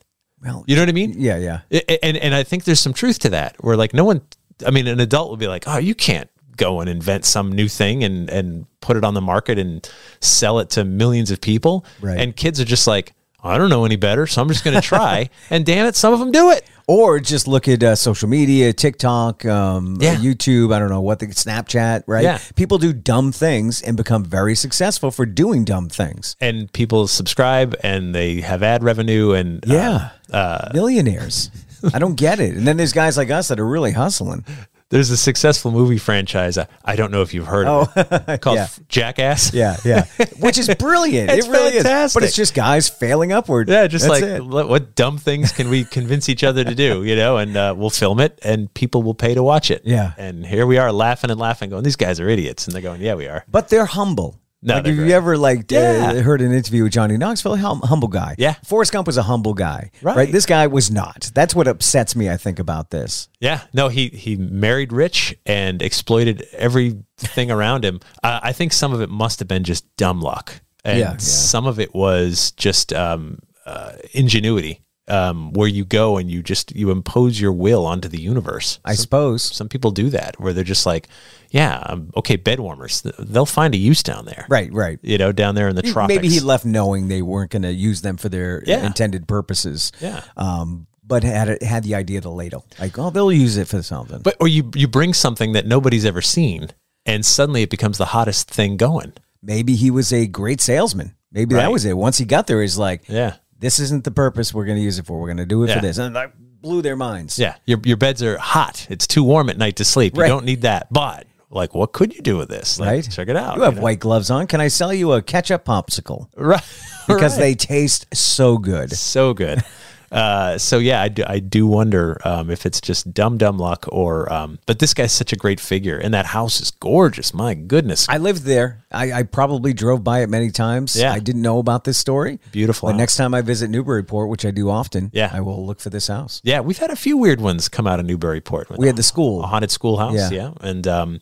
well, 0.43 0.63
You 0.67 0.75
know 0.75 0.81
what 0.81 0.89
I 0.89 0.93
mean? 0.93 1.15
yeah, 1.17 1.37
yeah. 1.37 1.79
And 2.01 2.17
and 2.17 2.33
I 2.33 2.43
think 2.43 2.63
there's 2.63 2.79
some 2.81 2.93
truth 2.93 3.19
to 3.19 3.29
that. 3.29 3.55
Where 3.63 3.75
like 3.77 3.93
no 3.93 4.03
one, 4.05 4.21
I 4.65 4.71
mean, 4.71 4.87
an 4.87 4.99
adult 4.99 5.29
would 5.31 5.39
be 5.39 5.47
like, 5.47 5.65
oh, 5.67 5.77
you 5.77 5.93
can't 5.93 6.29
go 6.57 6.81
and 6.81 6.89
invent 6.89 7.25
some 7.25 7.51
new 7.51 7.67
thing 7.67 8.03
and 8.03 8.29
and 8.29 8.65
put 8.81 8.97
it 8.97 9.03
on 9.03 9.13
the 9.13 9.21
market 9.21 9.59
and 9.59 9.87
sell 10.21 10.59
it 10.59 10.69
to 10.71 10.83
millions 10.85 11.29
of 11.31 11.39
people. 11.41 11.85
Right. 12.01 12.19
And 12.19 12.35
kids 12.35 12.59
are 12.59 12.65
just 12.65 12.87
like, 12.87 13.13
I 13.43 13.57
don't 13.57 13.69
know 13.69 13.85
any 13.85 13.95
better, 13.95 14.27
so 14.27 14.41
I'm 14.41 14.47
just 14.49 14.63
going 14.63 14.75
to 14.75 14.81
try. 14.81 15.29
and 15.49 15.65
damn 15.65 15.85
it, 15.85 15.95
some 15.95 16.13
of 16.13 16.19
them 16.19 16.31
do 16.31 16.51
it. 16.51 16.65
Or 16.87 17.19
just 17.19 17.47
look 17.47 17.67
at 17.67 17.83
uh, 17.83 17.95
social 17.95 18.27
media, 18.27 18.73
TikTok, 18.73 19.45
um, 19.45 19.97
Yeah. 20.01 20.15
YouTube. 20.15 20.73
I 20.73 20.79
don't 20.79 20.89
know 20.89 21.01
what 21.01 21.19
the 21.19 21.27
Snapchat, 21.27 22.03
right? 22.07 22.23
Yeah. 22.23 22.39
People 22.55 22.79
do 22.79 22.93
dumb 22.93 23.31
things 23.31 23.81
and 23.83 23.95
become 23.95 24.23
very 24.25 24.55
successful 24.55 25.11
for 25.11 25.25
doing 25.27 25.63
dumb 25.65 25.87
things. 25.87 26.35
And 26.41 26.71
people 26.73 27.07
subscribe 27.07 27.75
and 27.83 28.15
they 28.15 28.41
have 28.41 28.63
ad 28.63 28.83
revenue 28.83 29.33
and 29.33 29.63
uh, 29.69 30.09
Yeah, 30.31 30.69
millionaires. 30.73 31.51
I 31.93 31.99
don't 31.99 32.15
get 32.15 32.39
it. 32.39 32.55
And 32.57 32.67
then 32.67 32.75
there's 32.77 32.91
guys 32.93 33.17
like 33.17 33.29
us 33.29 33.47
that 33.49 33.59
are 33.59 33.67
really 33.67 33.91
hustling. 33.91 34.43
There's 34.89 35.11
a 35.11 35.17
successful 35.17 35.71
movie 35.71 35.97
franchise. 35.97 36.57
I, 36.57 36.67
I 36.83 36.95
don't 36.95 37.11
know 37.11 37.21
if 37.21 37.33
you've 37.33 37.45
heard 37.45 37.67
of 37.67 37.91
it 37.95 38.41
called 38.41 38.57
yeah. 38.57 38.67
Jackass. 38.87 39.53
Yeah, 39.53 39.77
yeah. 39.85 40.05
Which 40.39 40.57
is 40.57 40.73
brilliant. 40.75 41.29
It's 41.29 41.47
it 41.47 41.51
really 41.51 41.75
is. 41.77 42.13
But 42.13 42.23
it's 42.23 42.35
just 42.35 42.53
guys 42.53 42.89
failing 42.89 43.31
upward. 43.31 43.69
Yeah, 43.69 43.87
just 43.87 44.07
That's 44.07 44.21
like 44.21 44.29
it. 44.29 44.45
what, 44.45 44.67
what 44.67 44.95
dumb 44.95 45.17
things 45.17 45.51
can 45.51 45.69
we 45.69 45.83
convince 45.83 46.27
each 46.27 46.43
other 46.43 46.63
to 46.63 46.73
do, 46.73 47.03
you 47.03 47.15
know? 47.15 47.37
And 47.37 47.55
uh, 47.55 47.75
we'll 47.77 47.91
film 47.91 48.19
it, 48.19 48.39
and 48.43 48.73
people 48.73 49.03
will 49.03 49.13
pay 49.13 49.35
to 49.35 49.43
watch 49.43 49.69
it. 49.69 49.83
Yeah. 49.85 50.13
And 50.17 50.45
here 50.45 50.65
we 50.65 50.77
are, 50.77 50.91
laughing 50.91 51.29
and 51.29 51.39
laughing, 51.39 51.69
going, 51.69 51.83
"These 51.83 51.95
guys 51.95 52.19
are 52.19 52.27
idiots," 52.27 52.65
and 52.65 52.73
they're 52.73 52.81
going, 52.81 53.01
"Yeah, 53.01 53.15
we 53.15 53.27
are." 53.27 53.45
But 53.49 53.69
they're 53.69 53.85
humble. 53.85 54.39
No, 54.61 54.75
like 54.75 54.85
have 54.87 54.95
you 54.95 55.09
ever 55.11 55.37
like 55.37 55.71
Yeah. 55.71 56.11
uh, 56.17 56.21
heard 56.21 56.41
an 56.41 56.51
interview 56.51 56.83
with 56.83 56.91
Johnny 56.91 57.15
Knoxville? 57.15 57.55
Hum- 57.55 57.81
humble 57.83 58.09
guy. 58.09 58.35
Yeah. 58.37 58.55
Forrest 58.65 58.91
Gump 58.91 59.07
was 59.07 59.15
a 59.17 59.23
humble 59.23 59.53
guy. 59.53 59.89
Right. 60.01 60.29
This 60.31 60.45
guy 60.45 60.67
was 60.67 60.91
not. 60.91 61.31
That's 61.33 61.55
what 61.55 61.67
upsets 61.67 62.13
me. 62.15 62.29
I 62.29 62.35
think 62.35 62.59
about 62.59 62.89
this. 62.89 63.29
Yeah, 63.39 63.61
no, 63.73 63.87
he 63.87 64.09
he 64.09 64.35
married 64.35 64.91
rich 64.91 65.33
and 65.45 65.81
exploited 65.81 66.45
everything 66.53 67.49
around 67.51 67.85
him. 67.85 67.99
Uh, 68.23 68.39
I 68.43 68.51
think 68.51 68.73
some 68.73 68.93
of 68.93 68.99
it 69.01 69.09
must 69.09 69.39
have 69.39 69.47
been 69.47 69.63
just 69.63 69.85
dumb 69.95 70.19
luck, 70.21 70.61
and 70.83 70.99
Yeah, 70.99 71.11
yeah. 71.11 71.17
some 71.17 71.65
of 71.65 71.79
it 71.79 71.93
was 71.95 72.51
just 72.51 72.91
um, 72.91 73.39
uh, 73.65 73.93
ingenuity, 74.13 74.81
um, 75.09 75.53
where 75.53 75.67
you 75.67 75.85
go 75.85 76.17
and 76.17 76.29
you 76.29 76.41
just 76.43 76.75
you 76.75 76.91
impose 76.91 77.39
your 77.39 77.51
will 77.51 77.85
onto 77.85 78.07
the 78.07 78.21
universe. 78.21 78.79
I 78.85 78.93
suppose. 78.95 79.41
Some 79.43 79.67
people 79.69 79.91
do 79.91 80.09
that, 80.11 80.39
where 80.39 80.53
they're 80.53 80.63
just 80.63 80.85
like, 80.85 81.07
"Yeah, 81.51 81.81
um, 81.85 82.11
okay, 82.15 82.35
bed 82.35 82.59
warmers. 82.59 83.01
They'll 83.17 83.45
find 83.45 83.73
a 83.73 83.77
use 83.77 84.03
down 84.03 84.25
there, 84.25 84.45
Right. 84.49 84.71
Right. 84.71 84.99
You 85.01 85.17
know, 85.17 85.31
down 85.31 85.55
there 85.55 85.67
in 85.67 85.75
the 85.75 85.81
tropics. 85.81 86.15
Maybe 86.15 86.29
he 86.29 86.39
left 86.39 86.65
knowing 86.65 87.07
they 87.07 87.21
weren't 87.21 87.51
going 87.51 87.63
to 87.63 87.73
use 87.73 88.01
them 88.01 88.17
for 88.17 88.29
their 88.29 88.63
Yeah. 88.65 88.85
intended 88.85 89.27
purposes. 89.27 89.91
Yeah. 89.99 90.21
Um, 90.37 90.87
but 91.05 91.23
had 91.23 91.49
it, 91.49 91.63
had 91.63 91.83
the 91.83 91.95
idea 91.95 92.17
of 92.19 92.23
the 92.23 92.31
ladle, 92.31 92.65
like, 92.79 92.97
oh, 92.99 93.09
they'll 93.09 93.31
use 93.31 93.57
it 93.57 93.67
for 93.67 93.81
something. 93.81 94.19
But 94.21 94.35
or 94.39 94.47
you 94.47 94.69
you 94.75 94.87
bring 94.87 95.13
something 95.15 95.53
that 95.53 95.65
nobody's 95.65 96.05
ever 96.05 96.21
seen, 96.21 96.69
and 97.05 97.25
suddenly 97.25 97.63
it 97.63 97.71
becomes 97.71 97.97
the 97.97 98.05
hottest 98.05 98.51
thing 98.51 98.77
going. 98.77 99.13
Maybe 99.41 99.75
he 99.75 99.89
was 99.89 100.13
a 100.13 100.27
great 100.27 100.61
salesman. 100.61 101.15
Maybe 101.31 101.55
that 101.55 101.71
was 101.71 101.85
it. 101.85 101.97
Once 101.97 102.17
he 102.19 102.25
got 102.25 102.45
there, 102.47 102.61
he's 102.61 102.77
like, 102.77 103.07
Yeah. 103.09 103.35
This 103.59 103.79
isn't 103.79 104.03
the 104.03 104.11
purpose 104.11 104.53
we're 104.53 104.65
going 104.65 104.77
to 104.77 104.83
use 104.83 104.99
it 104.99 105.05
for. 105.05 105.19
We're 105.19 105.27
going 105.27 105.37
to 105.37 105.45
do 105.45 105.63
it 105.63 105.67
Yeah. 105.69 105.75
for 105.75 105.81
this. 105.81 105.97
And 105.97 106.15
that 106.15 106.33
blew 106.61 106.81
their 106.81 106.95
minds. 106.95 107.37
Yeah, 107.39 107.55
your 107.65 107.79
your 107.83 107.97
beds 107.97 108.21
are 108.23 108.37
hot. 108.37 108.87
It's 108.89 109.07
too 109.07 109.23
warm 109.23 109.49
at 109.49 109.57
night 109.57 109.77
to 109.77 109.85
sleep. 109.85 110.17
Right. 110.17 110.25
You 110.27 110.33
don't 110.33 110.45
need 110.45 110.61
that. 110.63 110.91
But 110.91 111.25
like 111.49 111.73
what 111.73 111.93
could 111.93 112.13
you 112.13 112.21
do 112.21 112.37
with 112.37 112.49
this? 112.49 112.79
Like, 112.79 112.87
right? 112.89 113.09
Check 113.09 113.27
it 113.27 113.35
out. 113.35 113.57
You 113.57 113.63
have 113.63 113.75
know? 113.77 113.81
white 113.81 113.99
gloves 113.99 114.29
on. 114.29 114.45
Can 114.47 114.61
I 114.61 114.67
sell 114.67 114.93
you 114.93 115.11
a 115.13 115.21
ketchup 115.21 115.65
popsicle? 115.65 116.27
right 116.37 116.61
Because 117.07 117.37
they 117.37 117.55
taste 117.55 118.05
so 118.15 118.57
good. 118.57 118.91
so 118.91 119.33
good. 119.33 119.63
Uh, 120.11 120.57
so 120.57 120.77
yeah, 120.79 121.01
I 121.01 121.07
do, 121.09 121.23
I 121.27 121.39
do 121.39 121.67
wonder 121.67 122.19
um, 122.25 122.49
if 122.49 122.65
it's 122.65 122.81
just 122.81 123.13
dumb 123.13 123.37
dumb 123.37 123.57
luck 123.57 123.85
or. 123.89 124.31
Um, 124.31 124.59
but 124.65 124.79
this 124.79 124.93
guy's 124.93 125.11
such 125.11 125.33
a 125.33 125.35
great 125.35 125.59
figure, 125.59 125.97
and 125.97 126.13
that 126.13 126.25
house 126.27 126.61
is 126.61 126.71
gorgeous. 126.71 127.33
My 127.33 127.53
goodness, 127.53 128.07
I 128.09 128.17
lived 128.17 128.43
there. 128.43 128.83
I, 128.91 129.11
I 129.11 129.23
probably 129.23 129.73
drove 129.73 130.03
by 130.03 130.21
it 130.23 130.29
many 130.29 130.49
times. 130.49 130.95
Yeah. 130.95 131.13
I 131.13 131.19
didn't 131.19 131.43
know 131.43 131.59
about 131.59 131.83
this 131.83 131.97
story. 131.97 132.39
Beautiful 132.51 132.87
But 132.87 132.93
house. 132.93 132.99
next 132.99 133.17
time 133.17 133.35
I 133.35 133.41
visit 133.41 133.69
Newburyport, 133.69 134.29
which 134.29 134.45
I 134.45 134.51
do 134.51 134.69
often, 134.71 135.11
Yeah. 135.13 135.29
I 135.31 135.41
will 135.41 135.63
look 135.63 135.79
for 135.79 135.91
this 135.91 136.07
house. 136.07 136.41
yeah, 136.43 136.59
we've 136.61 136.79
had 136.79 136.89
a 136.89 136.95
few 136.95 137.15
weird 137.15 137.39
ones 137.39 137.69
come 137.69 137.85
out 137.85 137.99
of 137.99 138.07
Newburyport. 138.07 138.67
We 138.79 138.87
had 138.87 138.95
the 138.95 139.03
school. 139.03 139.43
a 139.43 139.47
haunted 139.47 139.69
schoolhouse. 139.69 140.15
Yeah. 140.15 140.29
Yeah, 140.31 140.51
and 140.61 140.87
um, 140.87 141.19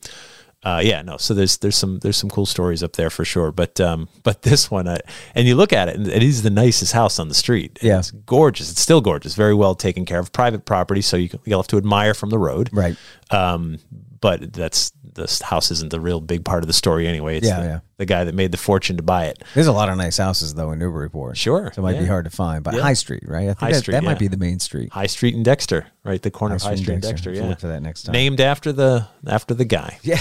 uh, 0.67 0.79
yeah, 0.83 1.01
no. 1.01 1.17
So 1.17 1.33
there's 1.33 1.57
there's 1.57 1.75
some 1.77 1.99
there's 1.99 2.17
some 2.17 2.29
cool 2.29 2.45
stories 2.45 2.83
up 2.83 2.93
there 2.93 3.09
for 3.09 3.23
sure. 3.23 3.51
But 3.51 3.79
um, 3.79 4.09
but 4.23 4.41
this 4.49 4.69
one, 4.69 4.87
I, 4.87 4.99
and 5.35 5.47
you 5.47 5.55
look 5.55 5.71
at 5.71 5.87
it, 5.87 5.95
and 5.95 6.07
it 6.07 6.23
is 6.23 6.43
the 6.43 6.49
nicest 6.49 6.93
house 6.93 7.19
on 7.19 7.29
the 7.29 7.35
street. 7.35 7.79
Yeah. 7.81 7.99
it's 7.99 8.11
gorgeous. 8.11 8.71
It's 8.71 8.81
still 8.81 9.01
gorgeous. 9.01 9.35
Very 9.35 9.53
well 9.53 9.75
taken 9.75 10.05
care 10.05 10.19
of. 10.19 10.31
Private 10.31 10.65
property, 10.65 11.01
so 11.01 11.15
you 11.17 11.29
you'll 11.45 11.59
have 11.61 11.67
to 11.67 11.77
admire 11.77 12.13
from 12.13 12.29
the 12.29 12.37
road. 12.39 12.69
Right. 12.73 12.97
Um, 13.31 13.79
but 14.19 14.51
that's 14.53 14.91
this 15.13 15.41
house 15.41 15.71
isn't 15.71 15.89
the 15.89 15.99
real 15.99 16.21
big 16.21 16.45
part 16.45 16.63
of 16.63 16.67
the 16.67 16.73
story 16.73 17.07
anyway. 17.07 17.37
It's 17.37 17.47
Yeah, 17.47 17.59
the, 17.59 17.65
yeah. 17.67 17.79
the 17.97 18.05
guy 18.05 18.23
that 18.23 18.35
made 18.35 18.51
the 18.51 18.57
fortune 18.57 18.97
to 18.97 19.03
buy 19.03 19.25
it. 19.25 19.43
There's 19.55 19.67
a 19.67 19.71
lot 19.71 19.89
of 19.89 19.97
nice 19.97 20.17
houses 20.17 20.53
though 20.53 20.71
in 20.71 20.79
Newburyport. 20.79 21.37
Sure, 21.37 21.71
So 21.73 21.81
it 21.81 21.83
might 21.83 21.97
be 21.99 22.05
hard 22.05 22.25
to 22.25 22.31
find. 22.31 22.63
But 22.63 22.75
Yeah. 22.75 22.81
High 22.81 22.93
Street, 22.93 23.23
right? 23.27 23.43
I 23.43 23.45
think 23.47 23.59
High 23.59 23.71
that, 23.71 23.79
Street, 23.79 23.93
that 23.93 24.03
might 24.03 24.19
be 24.19 24.27
the 24.27 24.37
main 24.37 24.59
street. 24.59 24.91
High 24.91 25.07
Street 25.07 25.33
and 25.35 25.43
Dexter, 25.43 25.87
right? 26.03 26.21
The 26.21 26.29
corner 26.31 26.55
of 26.55 26.61
High 26.61 26.75
Street 26.75 26.93
and 26.95 27.01
Dexter. 27.01 27.31
To 27.33 27.37
Yeah, 27.39 27.47
Look 27.47 27.59
for 27.59 27.67
that 27.67 27.81
next 27.81 28.03
time. 28.03 28.13
named 28.13 28.39
after 28.41 28.71
the 28.71 29.07
after 29.25 29.53
the 29.55 29.65
guy. 29.65 29.97
Yeah. 30.03 30.19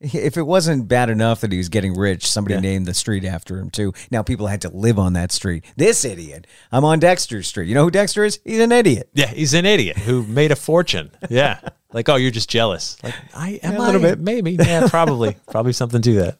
If 0.00 0.36
it 0.36 0.42
wasn't 0.42 0.86
bad 0.86 1.10
enough 1.10 1.40
that 1.40 1.50
he 1.50 1.58
was 1.58 1.68
getting 1.68 1.94
rich, 1.94 2.30
somebody 2.30 2.54
Yeah. 2.54 2.60
named 2.60 2.86
the 2.86 2.94
street 2.94 3.24
after 3.24 3.58
him 3.58 3.68
too. 3.68 3.92
Now 4.12 4.22
people 4.22 4.46
had 4.46 4.60
to 4.62 4.68
live 4.68 4.98
on 4.98 5.14
that 5.14 5.32
street. 5.32 5.64
This 5.76 6.04
idiot. 6.04 6.46
I'm 6.70 6.84
on 6.84 7.00
Dexter 7.00 7.42
Street. 7.42 7.68
You 7.68 7.74
know 7.74 7.84
who 7.84 7.90
Dexter 7.90 8.24
is? 8.24 8.38
He's 8.44 8.60
an 8.60 8.70
idiot. 8.70 9.08
Yeah, 9.12 9.26
he's 9.26 9.54
an 9.54 9.66
idiot 9.66 9.96
who 9.98 10.22
made 10.24 10.52
a 10.52 10.56
fortune. 10.56 11.10
Yeah. 11.28 11.58
Like, 11.90 12.10
oh, 12.10 12.16
you're 12.16 12.30
just 12.30 12.50
jealous. 12.50 12.98
Like, 13.02 13.14
I 13.34 13.60
am 13.62 13.76
a 13.76 13.78
little 13.78 14.04
I? 14.04 14.10
bit. 14.10 14.18
Maybe. 14.20 14.52
Yeah, 14.60 14.88
probably. 14.88 15.38
probably 15.50 15.72
something 15.72 16.02
to 16.02 16.12
that. 16.16 16.38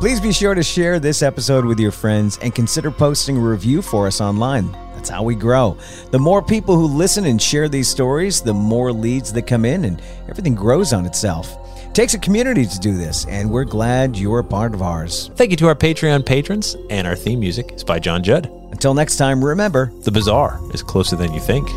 Please 0.00 0.20
be 0.20 0.32
sure 0.32 0.54
to 0.54 0.62
share 0.62 1.00
this 1.00 1.22
episode 1.22 1.64
with 1.64 1.80
your 1.80 1.90
friends 1.90 2.38
and 2.42 2.54
consider 2.54 2.90
posting 2.90 3.36
a 3.38 3.40
review 3.40 3.82
for 3.82 4.06
us 4.06 4.20
online. 4.20 4.74
That's 5.06 5.14
how 5.14 5.22
we 5.22 5.36
grow. 5.36 5.78
The 6.10 6.18
more 6.18 6.42
people 6.42 6.74
who 6.74 6.88
listen 6.88 7.26
and 7.26 7.40
share 7.40 7.68
these 7.68 7.88
stories, 7.88 8.40
the 8.40 8.52
more 8.52 8.90
leads 8.90 9.32
that 9.34 9.46
come 9.46 9.64
in 9.64 9.84
and 9.84 10.02
everything 10.28 10.56
grows 10.56 10.92
on 10.92 11.06
itself. 11.06 11.56
It 11.76 11.94
takes 11.94 12.14
a 12.14 12.18
community 12.18 12.66
to 12.66 12.78
do 12.80 12.96
this, 12.96 13.24
and 13.26 13.48
we're 13.48 13.62
glad 13.62 14.16
you're 14.16 14.40
a 14.40 14.44
part 14.44 14.74
of 14.74 14.82
ours. 14.82 15.30
Thank 15.36 15.52
you 15.52 15.56
to 15.58 15.68
our 15.68 15.76
Patreon 15.76 16.26
patrons, 16.26 16.74
and 16.90 17.06
our 17.06 17.14
theme 17.14 17.38
music 17.38 17.70
is 17.70 17.84
by 17.84 18.00
John 18.00 18.24
Judd. 18.24 18.50
Until 18.72 18.94
next 18.94 19.14
time, 19.14 19.44
remember 19.44 19.92
The 20.00 20.10
Bizarre 20.10 20.60
is 20.74 20.82
closer 20.82 21.14
than 21.14 21.32
you 21.32 21.40
think. 21.40 21.68